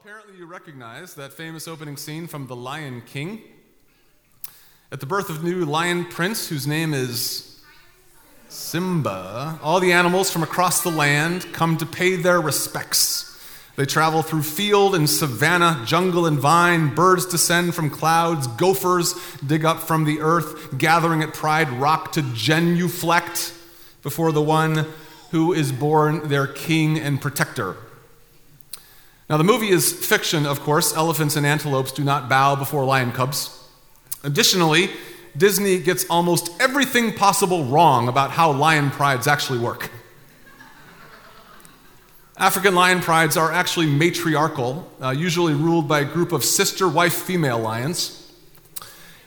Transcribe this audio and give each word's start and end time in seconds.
apparently 0.00 0.36
you 0.36 0.46
recognize 0.46 1.14
that 1.14 1.32
famous 1.32 1.66
opening 1.66 1.96
scene 1.96 2.26
from 2.26 2.46
The 2.46 2.56
Lion 2.56 3.02
King. 3.06 3.40
At 4.92 5.00
the 5.00 5.06
birth 5.06 5.30
of 5.30 5.42
new 5.42 5.64
lion 5.64 6.04
prince, 6.04 6.48
whose 6.48 6.66
name 6.66 6.92
is 6.92 7.62
Simba, 8.48 9.58
all 9.62 9.80
the 9.80 9.92
animals 9.92 10.30
from 10.30 10.42
across 10.42 10.82
the 10.82 10.90
land 10.90 11.50
come 11.52 11.78
to 11.78 11.86
pay 11.86 12.16
their 12.16 12.40
respects. 12.40 13.40
They 13.76 13.86
travel 13.86 14.22
through 14.22 14.42
field 14.42 14.94
and 14.94 15.08
savanna, 15.08 15.82
jungle 15.86 16.26
and 16.26 16.38
vine. 16.38 16.94
Birds 16.94 17.24
descend 17.24 17.74
from 17.74 17.88
clouds. 17.88 18.46
Gophers 18.48 19.14
dig 19.46 19.64
up 19.64 19.80
from 19.80 20.04
the 20.04 20.20
earth, 20.20 20.76
gathering 20.76 21.22
at 21.22 21.32
Pride 21.32 21.70
Rock 21.70 22.12
to 22.12 22.22
genuflect 22.34 23.54
before 24.02 24.32
the 24.32 24.42
one 24.42 24.86
who 25.30 25.52
is 25.52 25.72
born 25.72 26.28
their 26.28 26.46
king 26.46 26.98
and 26.98 27.20
protector. 27.20 27.76
Now, 29.28 29.36
the 29.36 29.44
movie 29.44 29.70
is 29.70 29.92
fiction, 29.92 30.46
of 30.46 30.60
course. 30.60 30.94
Elephants 30.94 31.34
and 31.34 31.44
antelopes 31.44 31.90
do 31.90 32.04
not 32.04 32.28
bow 32.28 32.54
before 32.54 32.84
lion 32.84 33.10
cubs. 33.10 33.64
Additionally, 34.22 34.90
Disney 35.36 35.78
gets 35.78 36.04
almost 36.08 36.50
everything 36.60 37.12
possible 37.12 37.64
wrong 37.64 38.08
about 38.08 38.30
how 38.30 38.52
lion 38.52 38.90
prides 38.90 39.26
actually 39.26 39.58
work. 39.58 39.90
African 42.38 42.74
lion 42.74 43.00
prides 43.00 43.36
are 43.36 43.50
actually 43.50 43.86
matriarchal, 43.86 44.90
uh, 45.02 45.10
usually 45.10 45.54
ruled 45.54 45.88
by 45.88 46.00
a 46.00 46.04
group 46.04 46.32
of 46.32 46.44
sister 46.44 46.86
wife 46.86 47.14
female 47.14 47.58
lions. 47.58 48.30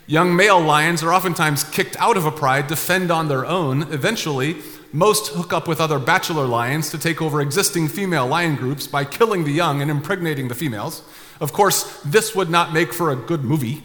Young 0.06 0.34
male 0.34 0.60
lions 0.60 1.02
are 1.02 1.12
oftentimes 1.12 1.64
kicked 1.64 1.96
out 1.98 2.16
of 2.16 2.24
a 2.24 2.32
pride 2.32 2.68
to 2.68 2.76
fend 2.76 3.10
on 3.10 3.28
their 3.28 3.44
own. 3.44 3.82
Eventually, 3.92 4.56
most 4.92 5.28
hook 5.28 5.52
up 5.52 5.68
with 5.68 5.80
other 5.80 5.98
bachelor 5.98 6.46
lions 6.46 6.90
to 6.90 6.98
take 6.98 7.22
over 7.22 7.40
existing 7.40 7.88
female 7.88 8.26
lion 8.26 8.56
groups 8.56 8.86
by 8.86 9.04
killing 9.04 9.44
the 9.44 9.52
young 9.52 9.80
and 9.80 9.90
impregnating 9.90 10.48
the 10.48 10.54
females. 10.54 11.02
Of 11.40 11.52
course, 11.52 12.00
this 12.02 12.34
would 12.34 12.50
not 12.50 12.72
make 12.72 12.92
for 12.92 13.10
a 13.10 13.16
good 13.16 13.44
movie. 13.44 13.82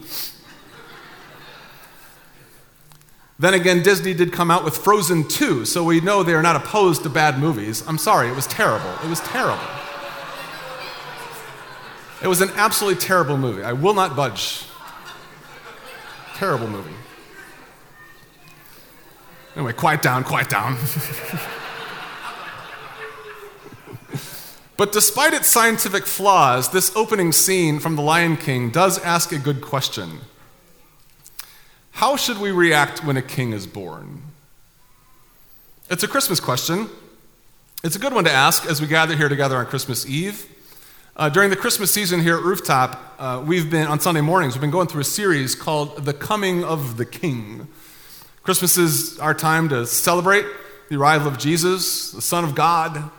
Then 3.38 3.52
again, 3.52 3.82
Disney 3.82 4.14
did 4.14 4.32
come 4.32 4.50
out 4.50 4.64
with 4.64 4.76
Frozen 4.76 5.28
2, 5.28 5.66
so 5.66 5.84
we 5.84 6.00
know 6.00 6.22
they 6.22 6.32
are 6.32 6.42
not 6.42 6.56
opposed 6.56 7.02
to 7.02 7.10
bad 7.10 7.38
movies. 7.38 7.86
I'm 7.86 7.98
sorry, 7.98 8.28
it 8.28 8.34
was 8.34 8.46
terrible. 8.46 8.90
It 9.04 9.08
was 9.08 9.20
terrible. 9.20 9.62
It 12.22 12.28
was 12.28 12.40
an 12.40 12.50
absolutely 12.56 12.98
terrible 12.98 13.36
movie. 13.36 13.62
I 13.62 13.74
will 13.74 13.92
not 13.92 14.16
budge. 14.16 14.64
Terrible 16.34 16.66
movie. 16.66 16.94
Anyway, 19.56 19.72
quiet 19.72 20.02
down, 20.02 20.22
quiet 20.22 20.50
down. 20.50 20.76
but 24.76 24.92
despite 24.92 25.32
its 25.32 25.48
scientific 25.48 26.04
flaws, 26.04 26.70
this 26.70 26.94
opening 26.94 27.32
scene 27.32 27.80
from 27.80 27.96
The 27.96 28.02
Lion 28.02 28.36
King 28.36 28.68
does 28.68 28.98
ask 28.98 29.32
a 29.32 29.38
good 29.38 29.62
question. 29.62 30.20
How 31.92 32.16
should 32.16 32.38
we 32.38 32.50
react 32.50 33.02
when 33.02 33.16
a 33.16 33.22
king 33.22 33.54
is 33.54 33.66
born? 33.66 34.20
It's 35.88 36.02
a 36.02 36.08
Christmas 36.08 36.38
question. 36.38 36.90
It's 37.82 37.96
a 37.96 37.98
good 37.98 38.12
one 38.12 38.24
to 38.24 38.30
ask 38.32 38.66
as 38.66 38.82
we 38.82 38.86
gather 38.86 39.16
here 39.16 39.30
together 39.30 39.56
on 39.56 39.64
Christmas 39.64 40.04
Eve. 40.04 40.44
Uh, 41.16 41.30
during 41.30 41.48
the 41.48 41.56
Christmas 41.56 41.90
season 41.90 42.20
here 42.20 42.36
at 42.36 42.42
Rooftop, 42.42 43.14
uh, 43.18 43.42
we've 43.46 43.70
been, 43.70 43.86
on 43.86 44.00
Sunday 44.00 44.20
mornings, 44.20 44.52
we've 44.52 44.60
been 44.60 44.70
going 44.70 44.88
through 44.88 45.00
a 45.00 45.04
series 45.04 45.54
called 45.54 46.04
The 46.04 46.12
Coming 46.12 46.62
of 46.62 46.98
the 46.98 47.06
King. 47.06 47.68
Christmas 48.46 48.78
is 48.78 49.18
our 49.18 49.34
time 49.34 49.68
to 49.70 49.84
celebrate 49.88 50.46
the 50.88 50.94
arrival 50.94 51.26
of 51.26 51.36
Jesus, 51.36 52.12
the 52.12 52.22
Son 52.22 52.44
of 52.44 52.54
God, 52.54 53.10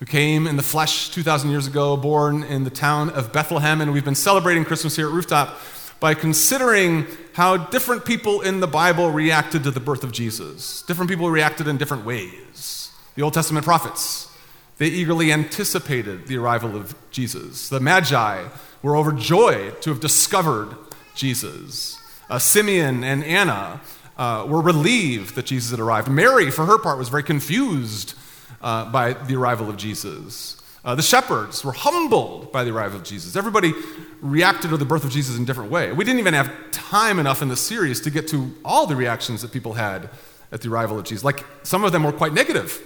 who 0.00 0.04
came 0.04 0.46
in 0.46 0.58
the 0.58 0.62
flesh 0.62 1.08
2,000 1.12 1.48
years 1.48 1.66
ago, 1.66 1.96
born 1.96 2.42
in 2.42 2.64
the 2.64 2.68
town 2.68 3.08
of 3.08 3.32
Bethlehem. 3.32 3.80
And 3.80 3.94
we've 3.94 4.04
been 4.04 4.14
celebrating 4.14 4.66
Christmas 4.66 4.94
here 4.94 5.06
at 5.06 5.14
Rooftop 5.14 5.58
by 5.98 6.12
considering 6.12 7.06
how 7.32 7.56
different 7.56 8.04
people 8.04 8.42
in 8.42 8.60
the 8.60 8.66
Bible 8.66 9.10
reacted 9.10 9.64
to 9.64 9.70
the 9.70 9.80
birth 9.80 10.04
of 10.04 10.12
Jesus. 10.12 10.82
Different 10.82 11.10
people 11.10 11.30
reacted 11.30 11.68
in 11.68 11.78
different 11.78 12.04
ways. 12.04 12.90
The 13.14 13.22
Old 13.22 13.32
Testament 13.32 13.64
prophets, 13.64 14.30
they 14.76 14.88
eagerly 14.88 15.32
anticipated 15.32 16.26
the 16.26 16.36
arrival 16.36 16.76
of 16.76 16.94
Jesus. 17.10 17.70
The 17.70 17.80
Magi 17.80 18.46
were 18.82 18.94
overjoyed 18.94 19.80
to 19.80 19.88
have 19.88 20.00
discovered 20.00 20.76
Jesus. 21.14 21.98
Uh, 22.28 22.38
Simeon 22.38 23.04
and 23.04 23.24
Anna 23.24 23.80
uh, 24.18 24.46
were 24.48 24.60
relieved 24.60 25.34
that 25.34 25.46
Jesus 25.46 25.70
had 25.70 25.80
arrived. 25.80 26.10
Mary, 26.10 26.50
for 26.50 26.64
her 26.64 26.78
part, 26.78 26.98
was 26.98 27.08
very 27.08 27.22
confused 27.22 28.14
uh, 28.62 28.90
by 28.90 29.12
the 29.12 29.36
arrival 29.36 29.68
of 29.68 29.76
Jesus. 29.76 30.60
Uh, 30.84 30.94
the 30.94 31.02
shepherds 31.02 31.64
were 31.64 31.72
humbled 31.72 32.52
by 32.52 32.62
the 32.62 32.70
arrival 32.70 32.98
of 32.98 33.04
Jesus. 33.04 33.34
Everybody 33.34 33.74
reacted 34.20 34.70
to 34.70 34.76
the 34.76 34.84
birth 34.84 35.04
of 35.04 35.10
Jesus 35.10 35.36
in 35.36 35.42
a 35.42 35.46
different 35.46 35.70
way. 35.70 35.92
We 35.92 36.04
didn't 36.04 36.20
even 36.20 36.34
have 36.34 36.52
time 36.70 37.18
enough 37.18 37.42
in 37.42 37.48
the 37.48 37.56
series 37.56 38.00
to 38.02 38.10
get 38.10 38.28
to 38.28 38.54
all 38.64 38.86
the 38.86 38.94
reactions 38.94 39.42
that 39.42 39.52
people 39.52 39.74
had 39.74 40.08
at 40.52 40.60
the 40.62 40.68
arrival 40.68 40.96
of 40.98 41.04
Jesus. 41.04 41.24
Like 41.24 41.44
some 41.64 41.82
of 41.82 41.90
them 41.90 42.04
were 42.04 42.12
quite 42.12 42.32
negative. 42.32 42.80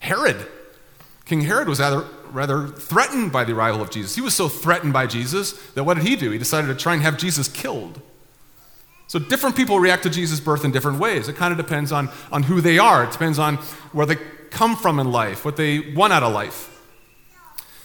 Herod, 0.00 0.44
King 1.24 1.42
Herod 1.42 1.68
was 1.68 1.78
rather, 1.78 2.04
rather 2.30 2.66
threatened 2.66 3.32
by 3.32 3.44
the 3.44 3.54
arrival 3.54 3.80
of 3.80 3.90
Jesus. 3.90 4.16
He 4.16 4.20
was 4.20 4.34
so 4.34 4.48
threatened 4.48 4.92
by 4.92 5.06
Jesus 5.06 5.52
that 5.74 5.84
what 5.84 5.94
did 5.94 6.06
he 6.06 6.16
do? 6.16 6.30
He 6.32 6.38
decided 6.38 6.66
to 6.66 6.74
try 6.74 6.94
and 6.94 7.02
have 7.02 7.16
Jesus 7.16 7.48
killed. 7.48 8.00
So 9.14 9.20
different 9.20 9.54
people 9.54 9.78
react 9.78 10.02
to 10.02 10.10
Jesus' 10.10 10.40
birth 10.40 10.64
in 10.64 10.72
different 10.72 10.98
ways. 10.98 11.28
It 11.28 11.36
kind 11.36 11.52
of 11.52 11.56
depends 11.56 11.92
on, 11.92 12.08
on 12.32 12.42
who 12.42 12.60
they 12.60 12.80
are, 12.80 13.04
it 13.04 13.12
depends 13.12 13.38
on 13.38 13.58
where 13.92 14.06
they 14.06 14.16
come 14.50 14.74
from 14.74 14.98
in 14.98 15.12
life, 15.12 15.44
what 15.44 15.56
they 15.56 15.78
want 15.92 16.12
out 16.12 16.24
of 16.24 16.32
life. 16.32 16.84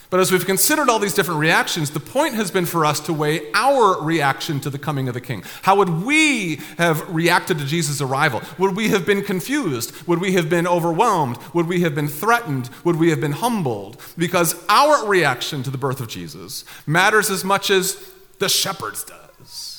But 0.09 0.21
as 0.21 0.31
we've 0.31 0.47
considered 0.47 0.89
all 0.89 0.97
these 0.97 1.13
different 1.13 1.39
reactions, 1.39 1.91
the 1.91 1.99
point 1.99 2.33
has 2.33 2.49
been 2.49 2.65
for 2.65 2.83
us 2.83 2.99
to 3.01 3.13
weigh 3.13 3.41
our 3.53 4.01
reaction 4.01 4.59
to 4.61 4.71
the 4.71 4.79
coming 4.79 5.07
of 5.07 5.13
the 5.13 5.21
king. 5.21 5.43
How 5.61 5.75
would 5.75 6.03
we 6.03 6.61
have 6.79 7.07
reacted 7.13 7.59
to 7.59 7.65
Jesus' 7.65 8.01
arrival? 8.01 8.41
Would 8.57 8.75
we 8.75 8.89
have 8.89 9.05
been 9.05 9.21
confused? 9.21 10.07
Would 10.07 10.19
we 10.19 10.33
have 10.33 10.49
been 10.49 10.65
overwhelmed? 10.65 11.37
Would 11.53 11.67
we 11.67 11.81
have 11.81 11.93
been 11.93 12.07
threatened? 12.07 12.71
Would 12.83 12.95
we 12.95 13.11
have 13.11 13.21
been 13.21 13.33
humbled? 13.33 14.01
Because 14.17 14.55
our 14.67 15.05
reaction 15.05 15.61
to 15.61 15.69
the 15.69 15.77
birth 15.77 15.99
of 15.99 16.07
Jesus 16.07 16.65
matters 16.87 17.29
as 17.29 17.43
much 17.43 17.69
as 17.69 18.03
the 18.39 18.49
shepherds 18.49 19.03
does, 19.03 19.78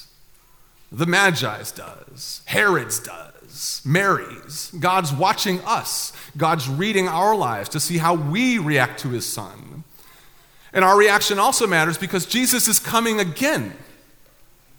the 0.93 1.07
Magi's 1.07 1.73
does, 1.73 2.43
Herod's 2.47 3.01
does, 3.01 3.83
Mary's. 3.85 4.73
God's 4.79 5.13
watching 5.13 5.61
us, 5.61 6.13
God's 6.37 6.69
reading 6.69 7.09
our 7.09 7.37
lives 7.37 7.69
to 7.71 7.81
see 7.81 7.99
how 7.99 8.15
we 8.15 8.59
react 8.59 9.01
to 9.01 9.09
his 9.09 9.27
son. 9.27 9.85
And 10.73 10.85
our 10.85 10.97
reaction 10.97 11.39
also 11.39 11.67
matters 11.67 11.99
because 11.99 12.27
Jesus 12.27 12.69
is 12.69 12.79
coming 12.79 13.19
again. 13.19 13.77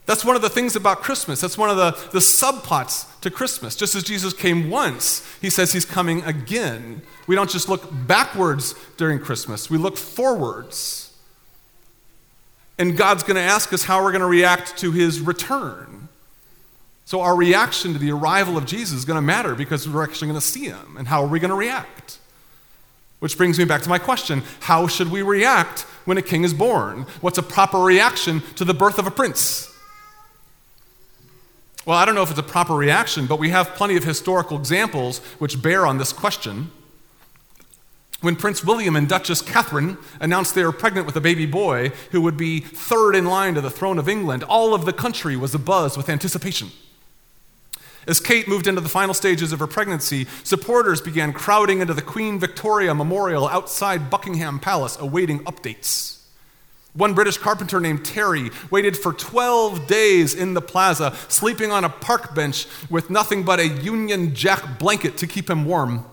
That's 0.06 0.26
one 0.26 0.36
of 0.36 0.42
the 0.42 0.50
things 0.50 0.76
about 0.76 1.02
Christmas. 1.02 1.40
That's 1.40 1.58
one 1.58 1.70
of 1.70 1.78
the, 1.78 1.92
the 2.12 2.20
subplots 2.20 3.20
to 3.22 3.30
Christmas. 3.30 3.76
Just 3.76 3.96
as 3.96 4.04
Jesus 4.04 4.34
came 4.34 4.70
once, 4.70 5.26
he 5.42 5.50
says 5.50 5.72
he's 5.72 5.86
coming 5.86 6.24
again. 6.24 7.02
We 7.28 7.36
don't 7.36 7.50
just 7.50 7.70
look 7.70 7.88
backwards 8.08 8.76
during 8.98 9.20
Christmas, 9.20 9.70
we 9.70 9.78
look 9.78 9.98
forwards. 9.98 11.01
And 12.78 12.98
God's 12.98 13.24
going 13.24 13.36
to 13.36 13.42
ask 13.42 13.74
us 13.74 13.84
how 13.84 14.04
we're 14.04 14.12
going 14.12 14.22
to 14.22 14.28
react 14.28 14.78
to 14.78 14.92
his 14.92 15.20
return. 15.20 16.10
So, 17.06 17.22
our 17.22 17.36
reaction 17.36 17.94
to 17.94 18.00
the 18.00 18.12
arrival 18.12 18.58
of 18.58 18.66
Jesus 18.66 19.00
is 19.00 19.06
going 19.06 19.18
to 19.18 19.22
matter 19.22 19.54
because 19.54 19.88
we're 19.88 20.04
actually 20.04 20.30
going 20.30 20.40
to 20.40 20.46
see 20.46 20.66
him. 20.66 20.96
And 20.98 21.08
how 21.08 21.24
are 21.24 21.28
we 21.28 21.40
going 21.40 21.50
to 21.50 21.56
react? 21.56 22.20
Which 23.20 23.38
brings 23.38 23.60
me 23.60 23.66
back 23.66 23.82
to 23.84 23.90
my 23.90 24.00
question 24.00 24.44
How 24.62 24.88
should 24.88 25.12
we 25.12 25.22
react 25.22 25.82
when 26.06 26.18
a 26.18 26.22
king 26.22 26.44
is 26.44 26.54
born? 26.54 27.06
What's 27.22 27.38
a 27.38 27.44
proper 27.44 27.80
reaction 27.80 28.42
to 28.56 28.66
the 28.66 28.74
birth 28.74 28.98
of 28.98 29.08
a 29.08 29.12
prince? 29.12 29.68
Well, 31.86 31.98
I 31.98 32.06
don't 32.06 32.16
know 32.16 32.24
if 32.24 32.30
it's 32.30 32.40
a 32.40 32.44
proper 32.44 32.76
reaction, 32.76 33.26
but 33.26 33.40
we 33.40 33.50
have 33.50 33.70
plenty 33.76 33.98
of 33.98 34.04
historical 34.04 34.58
examples 34.58 35.20
which 35.40 35.62
bear 35.62 35.86
on 35.86 35.98
this 35.98 36.14
question. 36.14 36.72
When 38.22 38.36
Prince 38.36 38.64
William 38.64 38.96
and 38.96 39.10
Duchess 39.10 39.42
Catherine 39.42 39.98
announced 40.20 40.54
they 40.54 40.64
were 40.64 40.72
pregnant 40.72 41.08
with 41.08 41.16
a 41.16 41.22
baby 41.22 41.48
boy 41.48 41.90
who 42.12 42.22
would 42.22 42.38
be 42.38 42.60
third 42.60 43.16
in 43.16 43.26
line 43.26 43.56
to 43.56 43.62
the 43.62 43.72
throne 43.72 43.98
of 43.98 44.08
England, 44.08 44.44
all 44.44 44.76
of 44.76 44.86
the 44.86 44.94
country 44.94 45.36
was 45.36 45.56
abuzz 45.56 45.98
with 45.98 46.08
anticipation. 46.08 46.70
As 48.08 48.20
Kate 48.20 48.48
moved 48.48 48.68
into 48.68 48.82
the 48.82 48.90
final 48.90 49.16
stages 49.16 49.52
of 49.52 49.60
her 49.60 49.66
pregnancy, 49.66 50.28
supporters 50.44 51.02
began 51.02 51.34
crowding 51.34 51.82
into 51.82 51.96
the 51.96 52.02
Queen 52.04 52.40
Victoria 52.40 52.94
Memorial 52.94 53.48
outside 53.48 54.12
Buckingham 54.12 54.60
Palace, 54.60 54.98
awaiting 55.00 55.40
updates. 55.46 56.20
One 56.94 57.16
British 57.16 57.38
carpenter 57.38 57.80
named 57.80 58.06
Terry 58.06 58.52
waited 58.70 58.98
for 58.98 59.14
12 59.14 59.88
days 59.88 60.36
in 60.36 60.54
the 60.54 60.62
plaza, 60.62 61.16
sleeping 61.28 61.72
on 61.72 61.86
a 61.86 61.90
park 61.90 62.36
bench 62.36 62.68
with 62.90 63.10
nothing 63.10 63.44
but 63.44 63.60
a 63.60 63.68
Union 63.68 64.36
Jack 64.36 64.78
blanket 64.78 65.18
to 65.18 65.28
keep 65.28 65.50
him 65.50 65.66
warm. 65.66 66.06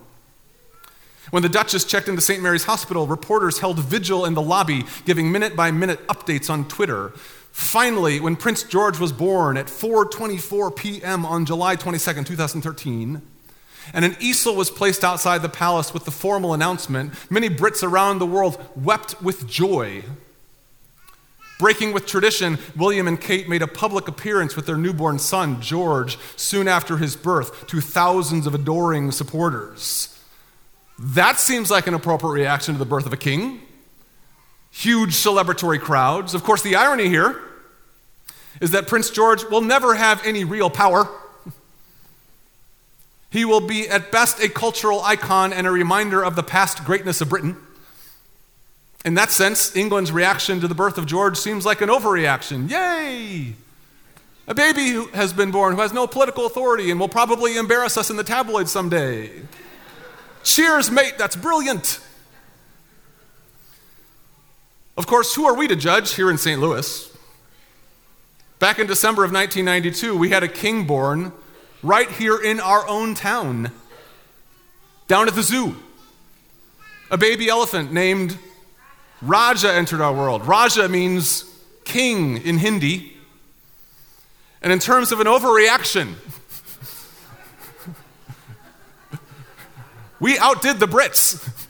When 1.31 1.43
the 1.43 1.49
Duchess 1.49 1.85
checked 1.85 2.09
into 2.09 2.23
St. 2.23 2.43
Mary's 2.43 2.65
Hospital, 2.65 3.07
reporters 3.07 3.59
held 3.59 3.79
vigil 3.79 4.25
in 4.25 4.35
the 4.35 4.43
lobby, 4.43 4.85
giving 5.05 5.31
minute 5.31 5.55
by 5.55 5.71
minute 5.71 6.07
updates 6.07 6.49
on 6.49 6.67
Twitter. 6.69 7.13
Finally, 7.53 8.21
when 8.21 8.37
Prince 8.37 8.63
George 8.63 8.99
was 8.99 9.13
born 9.13 9.57
at 9.57 9.67
4:24 9.67 10.75
p.m. 10.75 11.27
on 11.27 11.45
July 11.45 11.77
22, 11.77 12.25
2013, 12.25 13.21
and 13.93 14.05
an 14.05 14.17
easel 14.21 14.55
was 14.55 14.71
placed 14.71 15.05
outside 15.05 15.43
the 15.43 15.49
palace 15.49 15.93
with 15.93 16.05
the 16.05 16.11
formal 16.11 16.55
announcement, 16.55 17.13
many 17.31 17.49
Brits 17.49 17.83
around 17.83 18.19
the 18.19 18.27
world 18.27 18.59
wept 18.77 19.21
with 19.23 19.47
joy. 19.47 20.05
Breaking 21.59 21.93
with 21.93 22.07
tradition, 22.07 22.59
William 22.77 23.09
and 23.09 23.21
Kate 23.21 23.49
made 23.49 23.63
a 23.63 23.67
public 23.67 24.07
appearance 24.07 24.55
with 24.55 24.67
their 24.67 24.77
newborn 24.77 25.19
son, 25.19 25.61
George, 25.61 26.17
soon 26.37 26.69
after 26.69 26.99
his 26.99 27.17
birth, 27.17 27.67
to 27.67 27.81
thousands 27.81 28.47
of 28.47 28.55
adoring 28.55 29.11
supporters. 29.11 30.18
That 30.99 31.39
seems 31.39 31.71
like 31.71 31.87
an 31.87 31.95
appropriate 31.95 32.33
reaction 32.33 32.75
to 32.75 32.79
the 32.79 32.85
birth 32.85 33.07
of 33.07 33.13
a 33.13 33.17
king. 33.17 33.61
Huge 34.71 35.11
celebratory 35.11 35.81
crowds. 35.81 36.35
Of 36.35 36.43
course, 36.43 36.63
the 36.63 36.75
irony 36.75 37.09
here 37.09 37.41
is 38.61 38.73
that 38.73 38.89
Prince 38.89 39.11
George 39.11 39.45
will 39.45 39.61
never 39.61 39.95
have 39.95 40.25
any 40.27 40.45
real 40.45 40.71
power. 40.71 41.09
He 43.31 43.45
will 43.45 43.61
be, 43.61 43.89
at 43.89 44.11
best, 44.11 44.41
a 44.41 44.49
cultural 44.49 45.03
icon 45.03 45.53
and 45.53 45.67
a 45.67 45.71
reminder 45.71 46.25
of 46.25 46.35
the 46.35 46.43
past 46.43 46.85
greatness 46.85 47.21
of 47.21 47.29
Britain. 47.29 47.57
In 49.05 49.15
that 49.15 49.31
sense, 49.31 49.77
England's 49.77 50.11
reaction 50.11 50.61
to 50.61 50.69
the 50.69 50.75
birth 50.75 50.99
of 50.99 51.07
George 51.07 51.37
seems 51.37 51.65
like 51.65 51.81
an 51.81 51.89
overreaction. 51.89 52.69
Yay! 52.69 53.55
A 54.49 54.55
baby 54.55 55.05
has 55.13 55.33
been 55.33 55.51
born 55.51 55.75
who 55.75 55.81
has 55.83 55.93
no 55.93 56.07
political 56.07 56.47
authority 56.47 56.91
and 56.91 56.99
will 56.99 57.09
probably 57.09 57.57
embarrass 57.57 57.97
us 57.97 58.11
in 58.11 58.17
the 58.17 58.25
tabloids 58.25 58.73
someday. 58.73 59.31
Cheers, 60.43 60.91
mate, 60.91 61.15
that's 61.19 61.37
brilliant. 61.37 62.01
Of 64.97 65.07
course, 65.07 65.35
who 65.35 65.47
are 65.47 65.55
we 65.55 65.69
to 65.69 65.77
judge 65.77 66.15
here 66.15 66.31
in 66.31 66.39
St. 66.39 66.61
Louis? 66.61 67.17
Back 68.59 68.81
in 68.81 68.89
December 68.89 69.23
of 69.25 69.33
1992, 69.33 70.17
we 70.17 70.31
had 70.31 70.43
a 70.43 70.49
king 70.49 70.85
born 70.85 71.33
right 71.83 72.11
here 72.11 72.37
in 72.37 72.59
our 72.59 72.89
own 72.89 73.15
town, 73.15 73.71
down 75.07 75.29
at 75.29 75.35
the 75.35 75.43
zoo. 75.43 75.77
A 77.11 77.17
baby 77.17 77.49
elephant 77.49 77.93
named 77.93 78.37
Raja 79.23 79.73
entered 79.73 80.01
our 80.01 80.13
world. 80.13 80.47
Raja 80.47 80.89
means 80.89 81.45
king 81.85 82.39
in 82.39 82.59
Hindi. 82.59 83.17
And 84.61 84.73
in 84.73 84.81
terms 84.81 85.13
of 85.13 85.21
an 85.21 85.27
overreaction, 85.27 86.15
we 90.21 90.39
outdid 90.39 90.81
the 90.81 90.87
Brits. 90.87 91.67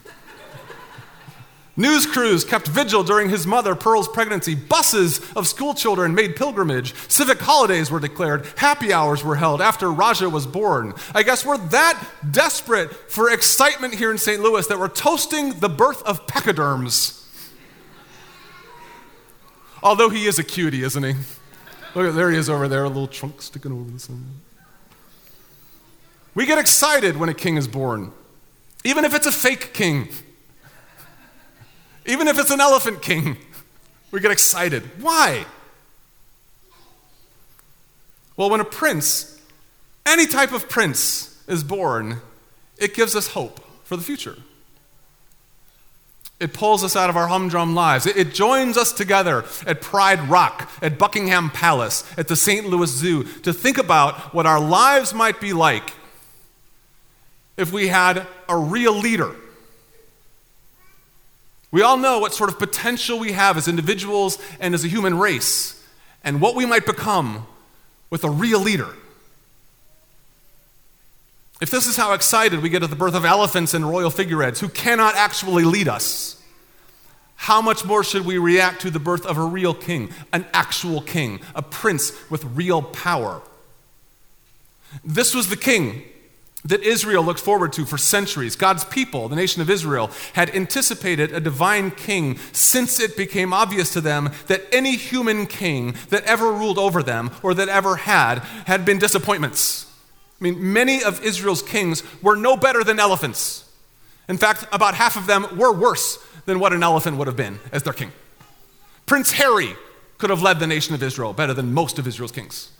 News 1.79 2.05
crews 2.05 2.43
kept 2.43 2.67
vigil 2.67 3.03
during 3.03 3.29
his 3.29 3.47
mother 3.47 3.73
Pearl's 3.73 4.09
pregnancy. 4.09 4.53
Buses 4.53 5.21
of 5.33 5.47
schoolchildren 5.47 6.13
made 6.13 6.35
pilgrimage. 6.35 6.93
Civic 7.07 7.39
holidays 7.39 7.89
were 7.89 8.01
declared. 8.01 8.45
Happy 8.57 8.91
hours 8.91 9.23
were 9.23 9.37
held 9.37 9.61
after 9.61 9.89
Raja 9.89 10.29
was 10.29 10.45
born. 10.45 10.93
I 11.15 11.23
guess 11.23 11.45
we're 11.45 11.57
that 11.69 12.03
desperate 12.29 12.91
for 13.09 13.31
excitement 13.31 13.95
here 13.95 14.11
in 14.11 14.17
St. 14.17 14.41
Louis 14.41 14.67
that 14.67 14.77
we're 14.77 14.89
toasting 14.89 15.59
the 15.61 15.69
birth 15.69 16.03
of 16.03 16.27
pachyderms. 16.27 17.15
Although 19.81 20.09
he 20.09 20.25
is 20.25 20.37
a 20.37 20.43
cutie, 20.43 20.83
isn't 20.83 21.03
he? 21.03 21.13
Look, 21.95 22.13
there 22.13 22.29
he 22.29 22.37
is 22.37 22.49
over 22.49 22.67
there, 22.67 22.83
a 22.83 22.89
little 22.89 23.07
trunk 23.07 23.41
sticking 23.41 23.71
over 23.71 23.89
the 23.89 23.99
sun. 23.99 24.41
We 26.35 26.45
get 26.45 26.59
excited 26.59 27.15
when 27.15 27.29
a 27.29 27.33
king 27.33 27.55
is 27.55 27.69
born, 27.69 28.11
even 28.83 29.05
if 29.05 29.13
it's 29.13 29.25
a 29.25 29.31
fake 29.31 29.73
king, 29.73 30.09
even 32.05 32.27
if 32.27 32.39
it's 32.39 32.49
an 32.49 32.61
elephant 32.61 33.01
king. 33.01 33.37
We 34.11 34.19
get 34.19 34.31
excited. 34.31 34.83
Why? 35.01 35.45
Well, 38.35 38.49
when 38.49 38.59
a 38.59 38.65
prince, 38.65 39.39
any 40.05 40.25
type 40.25 40.51
of 40.51 40.69
prince, 40.69 41.43
is 41.47 41.63
born, 41.63 42.21
it 42.77 42.93
gives 42.93 43.15
us 43.15 43.27
hope 43.27 43.59
for 43.83 43.97
the 43.97 44.03
future. 44.03 44.37
It 46.39 46.53
pulls 46.53 46.85
us 46.85 46.95
out 46.95 47.09
of 47.09 47.17
our 47.17 47.27
humdrum 47.27 47.75
lives. 47.75 48.05
It, 48.05 48.33
joins 48.33 48.77
us 48.77 48.93
together 48.93 49.43
at 49.67 49.81
Pride 49.81 50.29
Rock, 50.29 50.71
at 50.81 50.97
Buckingham 50.97 51.49
Palace, 51.49 52.09
at 52.17 52.29
the 52.29 52.35
St. 52.37 52.65
Louis 52.65 52.89
Zoo 52.89 53.23
to 53.41 53.51
think 53.51 53.77
about 53.77 54.33
what 54.33 54.45
our 54.45 54.59
lives 54.59 55.13
might 55.13 55.41
be 55.41 55.51
like 55.51 55.91
if 57.59 57.73
we 57.73 57.89
had 57.89 58.25
a 58.47 58.57
real 58.57 58.93
leader. 58.93 59.35
We 61.71 61.81
all 61.81 61.97
know 61.97 62.19
what 62.19 62.33
sort 62.33 62.49
of 62.49 62.57
potential 62.57 63.19
we 63.19 63.33
have 63.33 63.57
as 63.57 63.67
individuals 63.67 64.39
and 64.59 64.73
as 64.73 64.83
a 64.85 64.87
human 64.87 65.19
race, 65.19 65.85
and 66.23 66.41
what 66.41 66.55
we 66.55 66.65
might 66.65 66.85
become 66.85 67.45
with 68.09 68.23
a 68.23 68.29
real 68.29 68.59
leader. 68.59 68.87
If 71.61 71.69
this 71.69 71.85
is 71.85 71.97
how 71.97 72.13
excited 72.13 72.61
we 72.61 72.69
get 72.69 72.81
at 72.81 72.89
the 72.89 72.95
birth 72.95 73.13
of 73.13 73.25
elephants 73.25 73.73
and 73.73 73.87
royal 73.87 74.09
figureheads 74.09 74.61
who 74.61 74.69
cannot 74.69 75.15
actually 75.15 75.65
lead 75.65 75.89
us, 75.89 76.41
how 77.35 77.61
much 77.61 77.83
more 77.83 78.05
should 78.05 78.25
we 78.25 78.37
react 78.37 78.81
to 78.81 78.89
the 78.89 78.99
birth 78.99 79.25
of 79.25 79.37
a 79.37 79.43
real 79.43 79.73
king, 79.73 80.09
an 80.31 80.45
actual 80.53 81.01
king, 81.01 81.41
a 81.53 81.61
prince 81.61 82.13
with 82.29 82.45
real 82.45 82.81
power? 82.81 83.41
This 85.03 85.35
was 85.35 85.49
the 85.49 85.57
king 85.57 86.03
that 86.65 86.81
Israel 86.83 87.23
looked 87.23 87.39
forward 87.39 87.71
to 87.73 87.85
for 87.85 87.97
centuries. 87.97 88.55
God's 88.55 88.83
people, 88.85 89.29
the 89.29 89.35
nation 89.35 89.61
of 89.61 89.69
Israel, 89.69 90.11
had 90.33 90.53
anticipated 90.53 91.31
a 91.31 91.39
divine 91.39 91.91
king 91.91 92.37
since 92.51 92.99
it 92.99 93.15
became 93.15 93.53
obvious 93.53 93.93
to 93.93 94.01
them 94.01 94.31
that 94.47 94.63
any 94.71 94.95
human 94.97 95.45
king 95.45 95.95
that 96.09 96.23
ever 96.25 96.51
ruled 96.51 96.77
over 96.77 97.01
them 97.01 97.31
or 97.43 97.53
that 97.53 97.69
ever 97.69 97.95
had 97.95 98.39
had 98.65 98.83
been 98.83 98.99
disappointments. 98.99 99.85
I 100.39 100.43
mean, 100.43 100.73
many 100.73 101.03
of 101.03 101.23
Israel's 101.23 101.61
kings 101.61 102.03
were 102.21 102.35
no 102.35 102.57
better 102.57 102.83
than 102.83 102.99
elephants. 102.99 103.69
In 104.27 104.37
fact, 104.37 104.65
about 104.71 104.95
half 104.95 105.15
of 105.15 105.27
them 105.27 105.57
were 105.57 105.73
worse 105.73 106.17
than 106.45 106.59
what 106.59 106.73
an 106.73 106.83
elephant 106.83 107.17
would 107.17 107.27
have 107.27 107.35
been 107.35 107.59
as 107.71 107.83
their 107.83 107.93
king. 107.93 108.11
Prince 109.05 109.31
Harry 109.33 109.75
could 110.17 110.29
have 110.29 110.41
led 110.41 110.59
the 110.59 110.67
nation 110.67 110.93
of 110.93 111.01
Israel 111.01 111.33
better 111.33 111.53
than 111.53 111.73
most 111.73 111.97
of 111.97 112.07
Israel's 112.07 112.31
kings. 112.31 112.71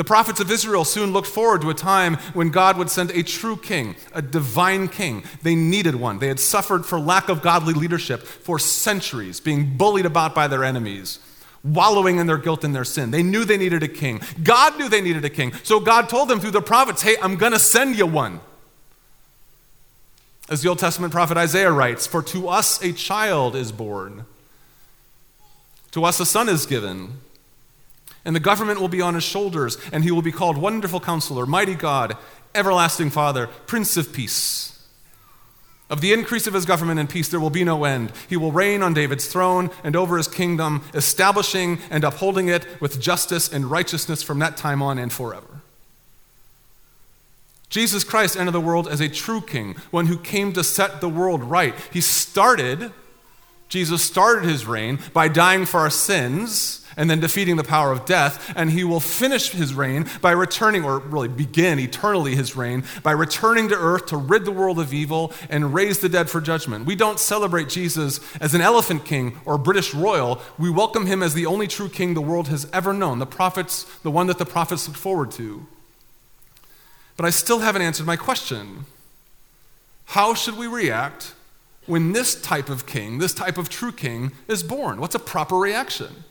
The 0.00 0.04
prophets 0.04 0.40
of 0.40 0.50
Israel 0.50 0.86
soon 0.86 1.12
looked 1.12 1.28
forward 1.28 1.60
to 1.60 1.68
a 1.68 1.74
time 1.74 2.14
when 2.32 2.48
God 2.48 2.78
would 2.78 2.88
send 2.88 3.10
a 3.10 3.22
true 3.22 3.58
king, 3.58 3.96
a 4.14 4.22
divine 4.22 4.88
king. 4.88 5.24
They 5.42 5.54
needed 5.54 5.94
one. 5.94 6.20
They 6.20 6.28
had 6.28 6.40
suffered 6.40 6.86
for 6.86 6.98
lack 6.98 7.28
of 7.28 7.42
godly 7.42 7.74
leadership 7.74 8.22
for 8.22 8.58
centuries, 8.58 9.40
being 9.40 9.76
bullied 9.76 10.06
about 10.06 10.34
by 10.34 10.48
their 10.48 10.64
enemies 10.64 11.18
wallowing 11.62 12.16
in 12.16 12.26
their 12.26 12.38
guilt 12.38 12.64
and 12.64 12.74
their 12.74 12.86
sin. 12.86 13.10
They 13.10 13.22
knew 13.22 13.44
they 13.44 13.58
needed 13.58 13.82
a 13.82 13.88
king. 13.88 14.22
God 14.42 14.78
knew 14.78 14.88
they 14.88 15.02
needed 15.02 15.26
a 15.26 15.28
king. 15.28 15.52
So 15.64 15.78
God 15.78 16.08
told 16.08 16.30
them 16.30 16.40
through 16.40 16.52
the 16.52 16.62
prophets, 16.62 17.02
hey, 17.02 17.16
I'm 17.20 17.36
going 17.36 17.52
to 17.52 17.58
send 17.58 17.98
you 17.98 18.06
one. 18.06 18.40
As 20.48 20.62
the 20.62 20.70
Old 20.70 20.78
Testament 20.78 21.12
prophet 21.12 21.36
Isaiah 21.36 21.70
writes, 21.70 22.06
For 22.06 22.22
to 22.22 22.48
us 22.48 22.82
a 22.82 22.94
child 22.94 23.54
is 23.54 23.70
born, 23.70 24.24
to 25.90 26.04
us 26.06 26.18
a 26.20 26.24
son 26.24 26.48
is 26.48 26.64
given, 26.64 27.18
and 28.24 28.36
the 28.36 28.40
government 28.40 28.80
will 28.80 28.88
be 28.88 29.00
on 29.00 29.14
his 29.14 29.24
shoulders, 29.24 29.76
and 29.92 30.04
he 30.04 30.10
will 30.10 30.22
be 30.22 30.32
called 30.32 30.58
Wonderful 30.58 31.00
Counselor, 31.00 31.46
Mighty 31.46 31.74
God, 31.74 32.16
Everlasting 32.54 33.10
Father, 33.10 33.46
Prince 33.66 33.96
of 33.96 34.12
Peace. 34.12 34.70
Of 35.90 36.00
the 36.00 36.12
increase 36.12 36.46
of 36.46 36.54
his 36.54 36.66
government 36.66 37.00
and 37.00 37.10
peace 37.10 37.28
there 37.28 37.40
will 37.40 37.50
be 37.50 37.64
no 37.64 37.82
end. 37.82 38.12
He 38.28 38.36
will 38.36 38.52
reign 38.52 38.80
on 38.80 38.94
David's 38.94 39.26
throne 39.26 39.70
and 39.82 39.96
over 39.96 40.16
his 40.16 40.28
kingdom, 40.28 40.84
establishing 40.94 41.80
and 41.90 42.04
upholding 42.04 42.48
it 42.48 42.80
with 42.80 43.00
justice 43.00 43.52
and 43.52 43.68
righteousness 43.68 44.22
from 44.22 44.38
that 44.38 44.56
time 44.56 44.82
on 44.82 44.98
and 44.98 45.12
forever. 45.12 45.62
Jesus 47.70 48.04
Christ 48.04 48.36
entered 48.36 48.52
the 48.52 48.60
world 48.60 48.86
as 48.86 49.00
a 49.00 49.08
true 49.08 49.40
king, 49.40 49.74
one 49.90 50.06
who 50.06 50.18
came 50.18 50.52
to 50.52 50.62
set 50.62 51.00
the 51.00 51.08
world 51.08 51.42
right. 51.42 51.74
He 51.92 52.00
started, 52.00 52.92
Jesus 53.68 54.04
started 54.04 54.48
his 54.48 54.66
reign 54.66 55.00
by 55.12 55.26
dying 55.26 55.64
for 55.64 55.80
our 55.80 55.90
sins 55.90 56.84
and 57.00 57.08
then 57.08 57.18
defeating 57.18 57.56
the 57.56 57.64
power 57.64 57.90
of 57.90 58.04
death. 58.04 58.52
And 58.54 58.70
he 58.70 58.84
will 58.84 59.00
finish 59.00 59.52
his 59.52 59.72
reign 59.72 60.06
by 60.20 60.32
returning, 60.32 60.84
or 60.84 60.98
really 60.98 61.28
begin 61.28 61.78
eternally 61.78 62.36
his 62.36 62.54
reign, 62.54 62.84
by 63.02 63.12
returning 63.12 63.70
to 63.70 63.74
earth 63.74 64.04
to 64.06 64.18
rid 64.18 64.44
the 64.44 64.52
world 64.52 64.78
of 64.78 64.92
evil 64.92 65.32
and 65.48 65.72
raise 65.72 66.00
the 66.00 66.10
dead 66.10 66.28
for 66.28 66.42
judgment. 66.42 66.84
We 66.84 66.94
don't 66.94 67.18
celebrate 67.18 67.70
Jesus 67.70 68.20
as 68.38 68.52
an 68.52 68.60
elephant 68.60 69.06
king 69.06 69.40
or 69.46 69.56
British 69.56 69.94
royal. 69.94 70.42
We 70.58 70.68
welcome 70.68 71.06
him 71.06 71.22
as 71.22 71.32
the 71.32 71.46
only 71.46 71.66
true 71.66 71.88
king 71.88 72.12
the 72.12 72.20
world 72.20 72.48
has 72.48 72.68
ever 72.70 72.92
known, 72.92 73.18
the 73.18 73.26
prophets, 73.26 73.84
the 74.02 74.10
one 74.10 74.26
that 74.26 74.36
the 74.36 74.44
prophets 74.44 74.86
looked 74.86 75.00
forward 75.00 75.30
to. 75.32 75.66
But 77.16 77.24
I 77.24 77.30
still 77.30 77.60
haven't 77.60 77.80
answered 77.80 78.06
my 78.06 78.16
question. 78.16 78.84
How 80.04 80.34
should 80.34 80.58
we 80.58 80.66
react 80.66 81.32
when 81.86 82.12
this 82.12 82.38
type 82.38 82.68
of 82.68 82.84
king, 82.84 83.16
this 83.16 83.32
type 83.32 83.56
of 83.56 83.70
true 83.70 83.92
king, 83.92 84.32
is 84.48 84.62
born? 84.62 85.00
What's 85.00 85.14
a 85.14 85.18
proper 85.18 85.56
reaction? 85.56 86.24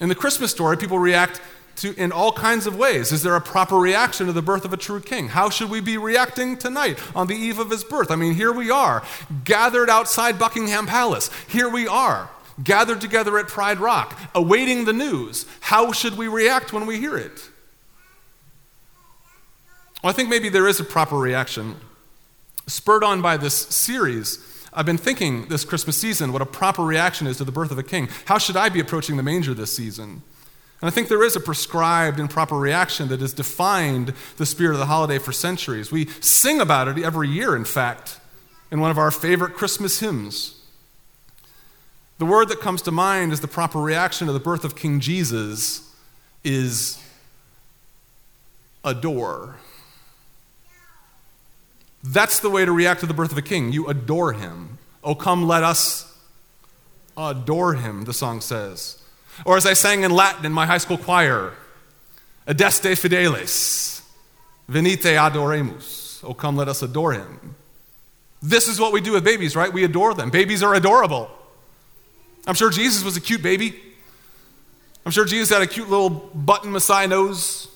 In 0.00 0.08
the 0.08 0.14
Christmas 0.14 0.50
story, 0.50 0.76
people 0.76 0.98
react 0.98 1.40
to, 1.76 1.94
in 1.96 2.10
all 2.10 2.32
kinds 2.32 2.66
of 2.66 2.76
ways. 2.76 3.12
Is 3.12 3.22
there 3.22 3.36
a 3.36 3.40
proper 3.40 3.76
reaction 3.76 4.26
to 4.26 4.32
the 4.32 4.42
birth 4.42 4.64
of 4.64 4.72
a 4.72 4.76
true 4.76 5.00
king? 5.00 5.28
How 5.28 5.50
should 5.50 5.70
we 5.70 5.80
be 5.80 5.96
reacting 5.96 6.56
tonight 6.56 6.98
on 7.14 7.26
the 7.26 7.34
eve 7.34 7.58
of 7.58 7.70
his 7.70 7.84
birth? 7.84 8.10
I 8.10 8.16
mean, 8.16 8.34
here 8.34 8.52
we 8.52 8.70
are, 8.70 9.02
gathered 9.44 9.90
outside 9.90 10.38
Buckingham 10.38 10.86
Palace. 10.86 11.30
Here 11.48 11.68
we 11.68 11.86
are, 11.86 12.30
gathered 12.62 13.00
together 13.00 13.38
at 13.38 13.48
Pride 13.48 13.78
Rock, 13.78 14.18
awaiting 14.34 14.84
the 14.84 14.92
news. 14.92 15.46
How 15.60 15.92
should 15.92 16.16
we 16.16 16.28
react 16.28 16.72
when 16.72 16.86
we 16.86 16.98
hear 16.98 17.16
it? 17.16 17.48
Well, 20.02 20.10
I 20.10 20.14
think 20.14 20.30
maybe 20.30 20.48
there 20.48 20.66
is 20.66 20.80
a 20.80 20.84
proper 20.84 21.16
reaction. 21.16 21.76
Spurred 22.66 23.04
on 23.04 23.20
by 23.20 23.36
this 23.36 23.54
series 23.54 24.38
I've 24.72 24.86
been 24.86 24.98
thinking 24.98 25.48
this 25.48 25.64
Christmas 25.64 25.96
season 25.96 26.32
what 26.32 26.42
a 26.42 26.46
proper 26.46 26.82
reaction 26.82 27.26
is 27.26 27.38
to 27.38 27.44
the 27.44 27.52
birth 27.52 27.70
of 27.70 27.78
a 27.78 27.82
king. 27.82 28.08
How 28.26 28.38
should 28.38 28.56
I 28.56 28.68
be 28.68 28.80
approaching 28.80 29.16
the 29.16 29.22
manger 29.22 29.52
this 29.54 29.74
season? 29.74 30.22
And 30.80 30.88
I 30.88 30.90
think 30.90 31.08
there 31.08 31.22
is 31.22 31.36
a 31.36 31.40
prescribed 31.40 32.18
and 32.18 32.30
proper 32.30 32.56
reaction 32.56 33.08
that 33.08 33.20
has 33.20 33.34
defined 33.34 34.14
the 34.36 34.46
spirit 34.46 34.72
of 34.72 34.78
the 34.78 34.86
holiday 34.86 35.18
for 35.18 35.32
centuries. 35.32 35.92
We 35.92 36.06
sing 36.20 36.60
about 36.60 36.88
it 36.88 37.02
every 37.02 37.28
year, 37.28 37.54
in 37.54 37.64
fact, 37.64 38.18
in 38.70 38.80
one 38.80 38.90
of 38.90 38.98
our 38.98 39.10
favorite 39.10 39.54
Christmas 39.54 40.00
hymns. 40.00 40.60
The 42.18 42.24
word 42.26 42.48
that 42.48 42.60
comes 42.60 42.82
to 42.82 42.90
mind 42.90 43.32
as 43.32 43.40
the 43.40 43.48
proper 43.48 43.80
reaction 43.80 44.26
to 44.26 44.32
the 44.32 44.40
birth 44.40 44.64
of 44.64 44.76
King 44.76 45.00
Jesus 45.00 45.94
is 46.44 47.02
adore. 48.84 49.56
That's 52.02 52.40
the 52.40 52.50
way 52.50 52.64
to 52.64 52.72
react 52.72 53.00
to 53.00 53.06
the 53.06 53.14
birth 53.14 53.32
of 53.32 53.38
a 53.38 53.42
king. 53.42 53.72
You 53.72 53.88
adore 53.88 54.32
him. 54.32 54.78
Oh, 55.04 55.14
come, 55.14 55.46
let 55.46 55.62
us 55.62 56.16
adore 57.16 57.74
him, 57.74 58.04
the 58.04 58.14
song 58.14 58.40
says. 58.40 59.02
Or 59.44 59.56
as 59.56 59.66
I 59.66 59.74
sang 59.74 60.02
in 60.02 60.10
Latin 60.10 60.44
in 60.46 60.52
my 60.52 60.66
high 60.66 60.78
school 60.78 60.98
choir, 60.98 61.54
Adeste 62.46 62.96
fideles, 62.96 64.02
venite 64.68 65.02
adoremus. 65.02 66.22
Oh, 66.24 66.34
come, 66.34 66.56
let 66.56 66.68
us 66.68 66.82
adore 66.82 67.12
him. 67.12 67.54
This 68.42 68.68
is 68.68 68.80
what 68.80 68.92
we 68.92 69.00
do 69.00 69.12
with 69.12 69.24
babies, 69.24 69.54
right? 69.54 69.72
We 69.72 69.84
adore 69.84 70.14
them. 70.14 70.30
Babies 70.30 70.62
are 70.62 70.74
adorable. 70.74 71.30
I'm 72.46 72.54
sure 72.54 72.70
Jesus 72.70 73.04
was 73.04 73.16
a 73.16 73.20
cute 73.20 73.42
baby. 73.42 73.78
I'm 75.04 75.12
sure 75.12 75.24
Jesus 75.24 75.50
had 75.50 75.62
a 75.62 75.66
cute 75.66 75.88
little 75.88 76.10
button 76.10 76.72
Messiah 76.72 77.06
nose 77.06 77.68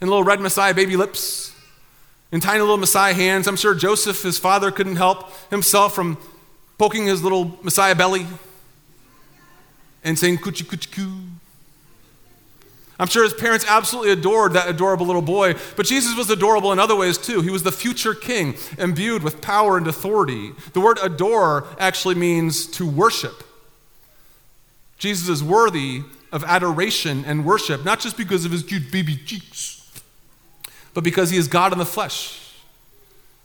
and 0.00 0.08
little 0.08 0.24
red 0.24 0.40
Messiah 0.40 0.74
baby 0.74 0.96
lips 0.96 1.51
and 2.32 2.42
tiny 2.42 2.60
little 2.60 2.78
Messiah 2.78 3.12
hands. 3.12 3.46
I'm 3.46 3.56
sure 3.56 3.74
Joseph, 3.74 4.22
his 4.22 4.38
father, 4.38 4.70
couldn't 4.70 4.96
help 4.96 5.30
himself 5.50 5.94
from 5.94 6.16
poking 6.78 7.06
his 7.06 7.22
little 7.22 7.58
Messiah 7.62 7.94
belly 7.94 8.26
and 10.02 10.18
saying 10.18 10.38
coochie 10.38 10.64
coochie 10.64 10.90
coo. 10.90 11.18
I'm 12.98 13.08
sure 13.08 13.24
his 13.24 13.34
parents 13.34 13.64
absolutely 13.68 14.12
adored 14.12 14.52
that 14.52 14.68
adorable 14.68 15.06
little 15.06 15.22
boy, 15.22 15.54
but 15.76 15.86
Jesus 15.86 16.16
was 16.16 16.30
adorable 16.30 16.72
in 16.72 16.78
other 16.78 16.94
ways 16.94 17.18
too. 17.18 17.40
He 17.40 17.50
was 17.50 17.64
the 17.64 17.72
future 17.72 18.14
king, 18.14 18.54
imbued 18.78 19.22
with 19.22 19.40
power 19.40 19.76
and 19.76 19.86
authority. 19.86 20.52
The 20.72 20.80
word 20.80 20.98
adore 21.02 21.66
actually 21.78 22.14
means 22.14 22.66
to 22.72 22.88
worship. 22.88 23.42
Jesus 24.98 25.28
is 25.28 25.42
worthy 25.42 26.02
of 26.30 26.44
adoration 26.44 27.24
and 27.26 27.44
worship, 27.44 27.84
not 27.84 27.98
just 27.98 28.16
because 28.16 28.44
of 28.44 28.52
his 28.52 28.62
cute 28.62 28.92
baby 28.92 29.16
cheeks, 29.16 29.81
but 30.94 31.04
because 31.04 31.30
he 31.30 31.36
is 31.36 31.48
God 31.48 31.72
in 31.72 31.78
the 31.78 31.86
flesh 31.86 32.42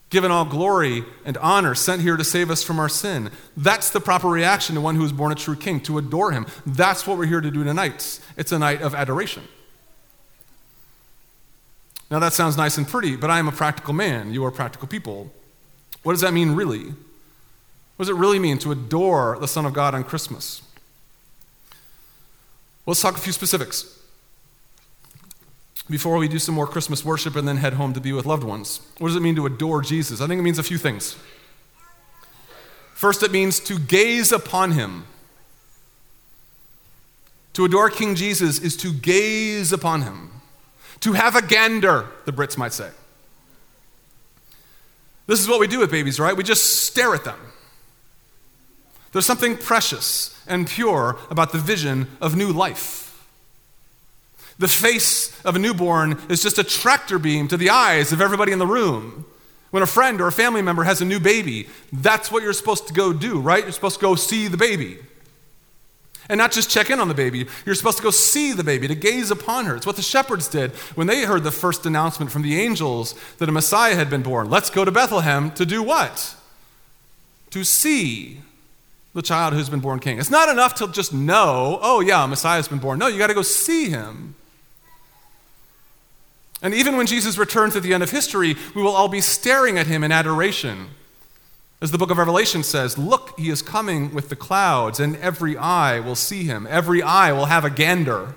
given 0.09 0.31
all 0.31 0.45
glory 0.45 1.03
and 1.25 1.37
honor, 1.37 1.75
sent 1.75 2.01
here 2.01 2.15
to 2.15 2.23
save 2.23 2.49
us 2.49 2.63
from 2.63 2.79
our 2.79 2.89
sin. 2.89 3.29
That's 3.57 3.89
the 3.89 3.99
proper 3.99 4.29
reaction 4.29 4.75
to 4.75 4.81
one 4.81 4.95
who 4.95 5.03
is 5.03 5.11
born 5.11 5.31
a 5.31 5.35
true 5.35 5.55
king, 5.55 5.81
to 5.81 5.97
adore 5.97 6.31
him. 6.31 6.45
That's 6.65 7.05
what 7.05 7.17
we're 7.17 7.25
here 7.25 7.41
to 7.41 7.51
do 7.51 7.63
tonight. 7.63 8.19
It's 8.37 8.51
a 8.51 8.59
night 8.59 8.81
of 8.81 8.95
adoration. 8.95 9.43
Now, 12.09 12.19
that 12.19 12.31
sounds 12.31 12.55
nice 12.55 12.77
and 12.77 12.87
pretty, 12.87 13.17
but 13.17 13.29
I 13.29 13.39
am 13.39 13.49
a 13.49 13.51
practical 13.51 13.93
man. 13.93 14.33
You 14.33 14.45
are 14.45 14.51
practical 14.51 14.87
people. 14.87 15.33
What 16.03 16.13
does 16.13 16.21
that 16.21 16.33
mean, 16.33 16.55
really? 16.55 16.85
What 16.85 18.05
does 18.05 18.09
it 18.09 18.15
really 18.15 18.39
mean 18.39 18.59
to 18.59 18.71
adore 18.71 19.37
the 19.41 19.47
Son 19.47 19.65
of 19.65 19.73
God 19.73 19.93
on 19.93 20.03
Christmas? 20.03 20.61
let's 22.85 23.01
talk 23.01 23.17
a 23.17 23.19
few 23.19 23.33
specifics 23.33 23.99
before 25.89 26.17
we 26.17 26.27
do 26.27 26.39
some 26.39 26.55
more 26.55 26.67
Christmas 26.67 27.05
worship 27.05 27.35
and 27.35 27.47
then 27.47 27.57
head 27.57 27.73
home 27.73 27.93
to 27.93 28.01
be 28.01 28.11
with 28.11 28.25
loved 28.25 28.43
ones. 28.43 28.81
What 28.97 29.07
does 29.07 29.15
it 29.15 29.21
mean 29.21 29.35
to 29.35 29.45
adore 29.45 29.81
Jesus? 29.81 30.21
I 30.21 30.27
think 30.27 30.39
it 30.39 30.43
means 30.43 30.59
a 30.59 30.63
few 30.63 30.77
things. 30.77 31.15
First, 32.93 33.23
it 33.23 33.31
means 33.31 33.59
to 33.61 33.77
gaze 33.79 34.31
upon 34.31 34.71
him. 34.71 35.05
To 37.53 37.65
adore 37.65 37.89
King 37.89 38.15
Jesus 38.15 38.59
is 38.59 38.75
to 38.77 38.93
gaze 38.93 39.71
upon 39.71 40.01
him, 40.03 40.29
to 40.99 41.13
have 41.13 41.35
a 41.35 41.41
gander, 41.41 42.07
the 42.25 42.31
Brits 42.31 42.57
might 42.57 42.73
say. 42.73 42.89
This 45.25 45.39
is 45.39 45.47
what 45.47 45.59
we 45.59 45.67
do 45.67 45.79
with 45.79 45.91
babies, 45.91 46.19
right? 46.19 46.35
We 46.35 46.43
just 46.43 46.85
stare 46.85 47.13
at 47.13 47.23
them. 47.23 47.39
There's 49.11 49.25
something 49.25 49.57
precious 49.57 50.39
and 50.47 50.67
pure 50.67 51.17
about 51.29 51.51
the 51.51 51.57
vision 51.57 52.07
of 52.21 52.35
new 52.35 52.51
life. 52.51 53.06
The 54.59 54.67
face 54.67 55.39
of 55.43 55.55
a 55.55 55.59
newborn 55.59 56.19
is 56.29 56.41
just 56.41 56.57
a 56.57 56.63
tractor 56.63 57.19
beam 57.19 57.47
to 57.49 57.57
the 57.57 57.69
eyes 57.69 58.11
of 58.11 58.21
everybody 58.21 58.51
in 58.51 58.59
the 58.59 58.65
room. 58.67 59.25
When 59.69 59.83
a 59.83 59.87
friend 59.87 60.19
or 60.21 60.27
a 60.27 60.31
family 60.31 60.61
member 60.61 60.83
has 60.83 61.01
a 61.01 61.05
new 61.05 61.19
baby, 61.19 61.67
that's 61.91 62.31
what 62.31 62.41
you're 62.41 62.53
supposed 62.53 62.87
to 62.87 62.93
go 62.93 63.13
do, 63.13 63.39
right? 63.39 63.63
You're 63.63 63.71
supposed 63.71 63.99
to 63.99 64.01
go 64.01 64.15
see 64.15 64.47
the 64.47 64.57
baby. 64.57 64.97
And 66.29 66.37
not 66.37 66.51
just 66.51 66.69
check 66.69 66.89
in 66.89 66.99
on 66.99 67.07
the 67.07 67.13
baby, 67.13 67.47
you're 67.65 67.75
supposed 67.75 67.97
to 67.97 68.03
go 68.03 68.09
see 68.09 68.51
the 68.51 68.63
baby, 68.63 68.87
to 68.87 68.95
gaze 68.95 69.31
upon 69.31 69.65
her. 69.65 69.75
It's 69.75 69.85
what 69.85 69.95
the 69.95 70.01
shepherds 70.01 70.47
did 70.47 70.71
when 70.95 71.07
they 71.07 71.23
heard 71.23 71.43
the 71.43 71.51
first 71.51 71.85
announcement 71.85 72.31
from 72.31 72.41
the 72.41 72.59
angels 72.59 73.15
that 73.37 73.47
a 73.47 73.51
Messiah 73.51 73.95
had 73.95 74.09
been 74.09 74.23
born. 74.23 74.49
Let's 74.49 74.69
go 74.69 74.83
to 74.83 74.91
Bethlehem 74.91 75.51
to 75.51 75.65
do 75.65 75.83
what? 75.83 76.35
To 77.51 77.63
see 77.63 78.41
the 79.13 79.21
child 79.21 79.53
who's 79.53 79.69
been 79.69 79.79
born 79.79 79.99
king. 79.99 80.19
It's 80.19 80.29
not 80.29 80.49
enough 80.49 80.75
to 80.75 80.87
just 80.89 81.13
know, 81.13 81.79
oh, 81.81 82.01
yeah, 82.01 82.23
a 82.23 82.27
Messiah's 82.27 82.67
been 82.67 82.79
born. 82.79 82.99
No, 82.99 83.07
you 83.07 83.17
got 83.17 83.27
to 83.27 83.33
go 83.33 83.41
see 83.41 83.89
him. 83.89 84.35
And 86.61 86.73
even 86.73 86.97
when 86.97 87.05
Jesus 87.05 87.37
returns 87.37 87.75
at 87.75 87.83
the 87.83 87.93
end 87.93 88.03
of 88.03 88.11
history, 88.11 88.55
we 88.73 88.81
will 88.81 88.95
all 88.95 89.09
be 89.09 89.21
staring 89.21 89.77
at 89.77 89.87
him 89.87 90.03
in 90.03 90.11
adoration. 90.11 90.89
As 91.81 91.91
the 91.91 91.99
book 91.99 92.09
of 92.09 92.17
Revelation 92.17 92.63
says, 92.63 92.97
Look, 92.97 93.37
he 93.37 93.49
is 93.49 93.61
coming 93.61 94.13
with 94.13 94.29
the 94.29 94.35
clouds, 94.35 94.99
and 94.99 95.15
every 95.17 95.55
eye 95.55 95.99
will 95.99 96.15
see 96.15 96.43
him. 96.43 96.65
Every 96.67 97.03
eye 97.03 97.31
will 97.31 97.45
have 97.45 97.63
a 97.63 97.69
gander. 97.69 98.35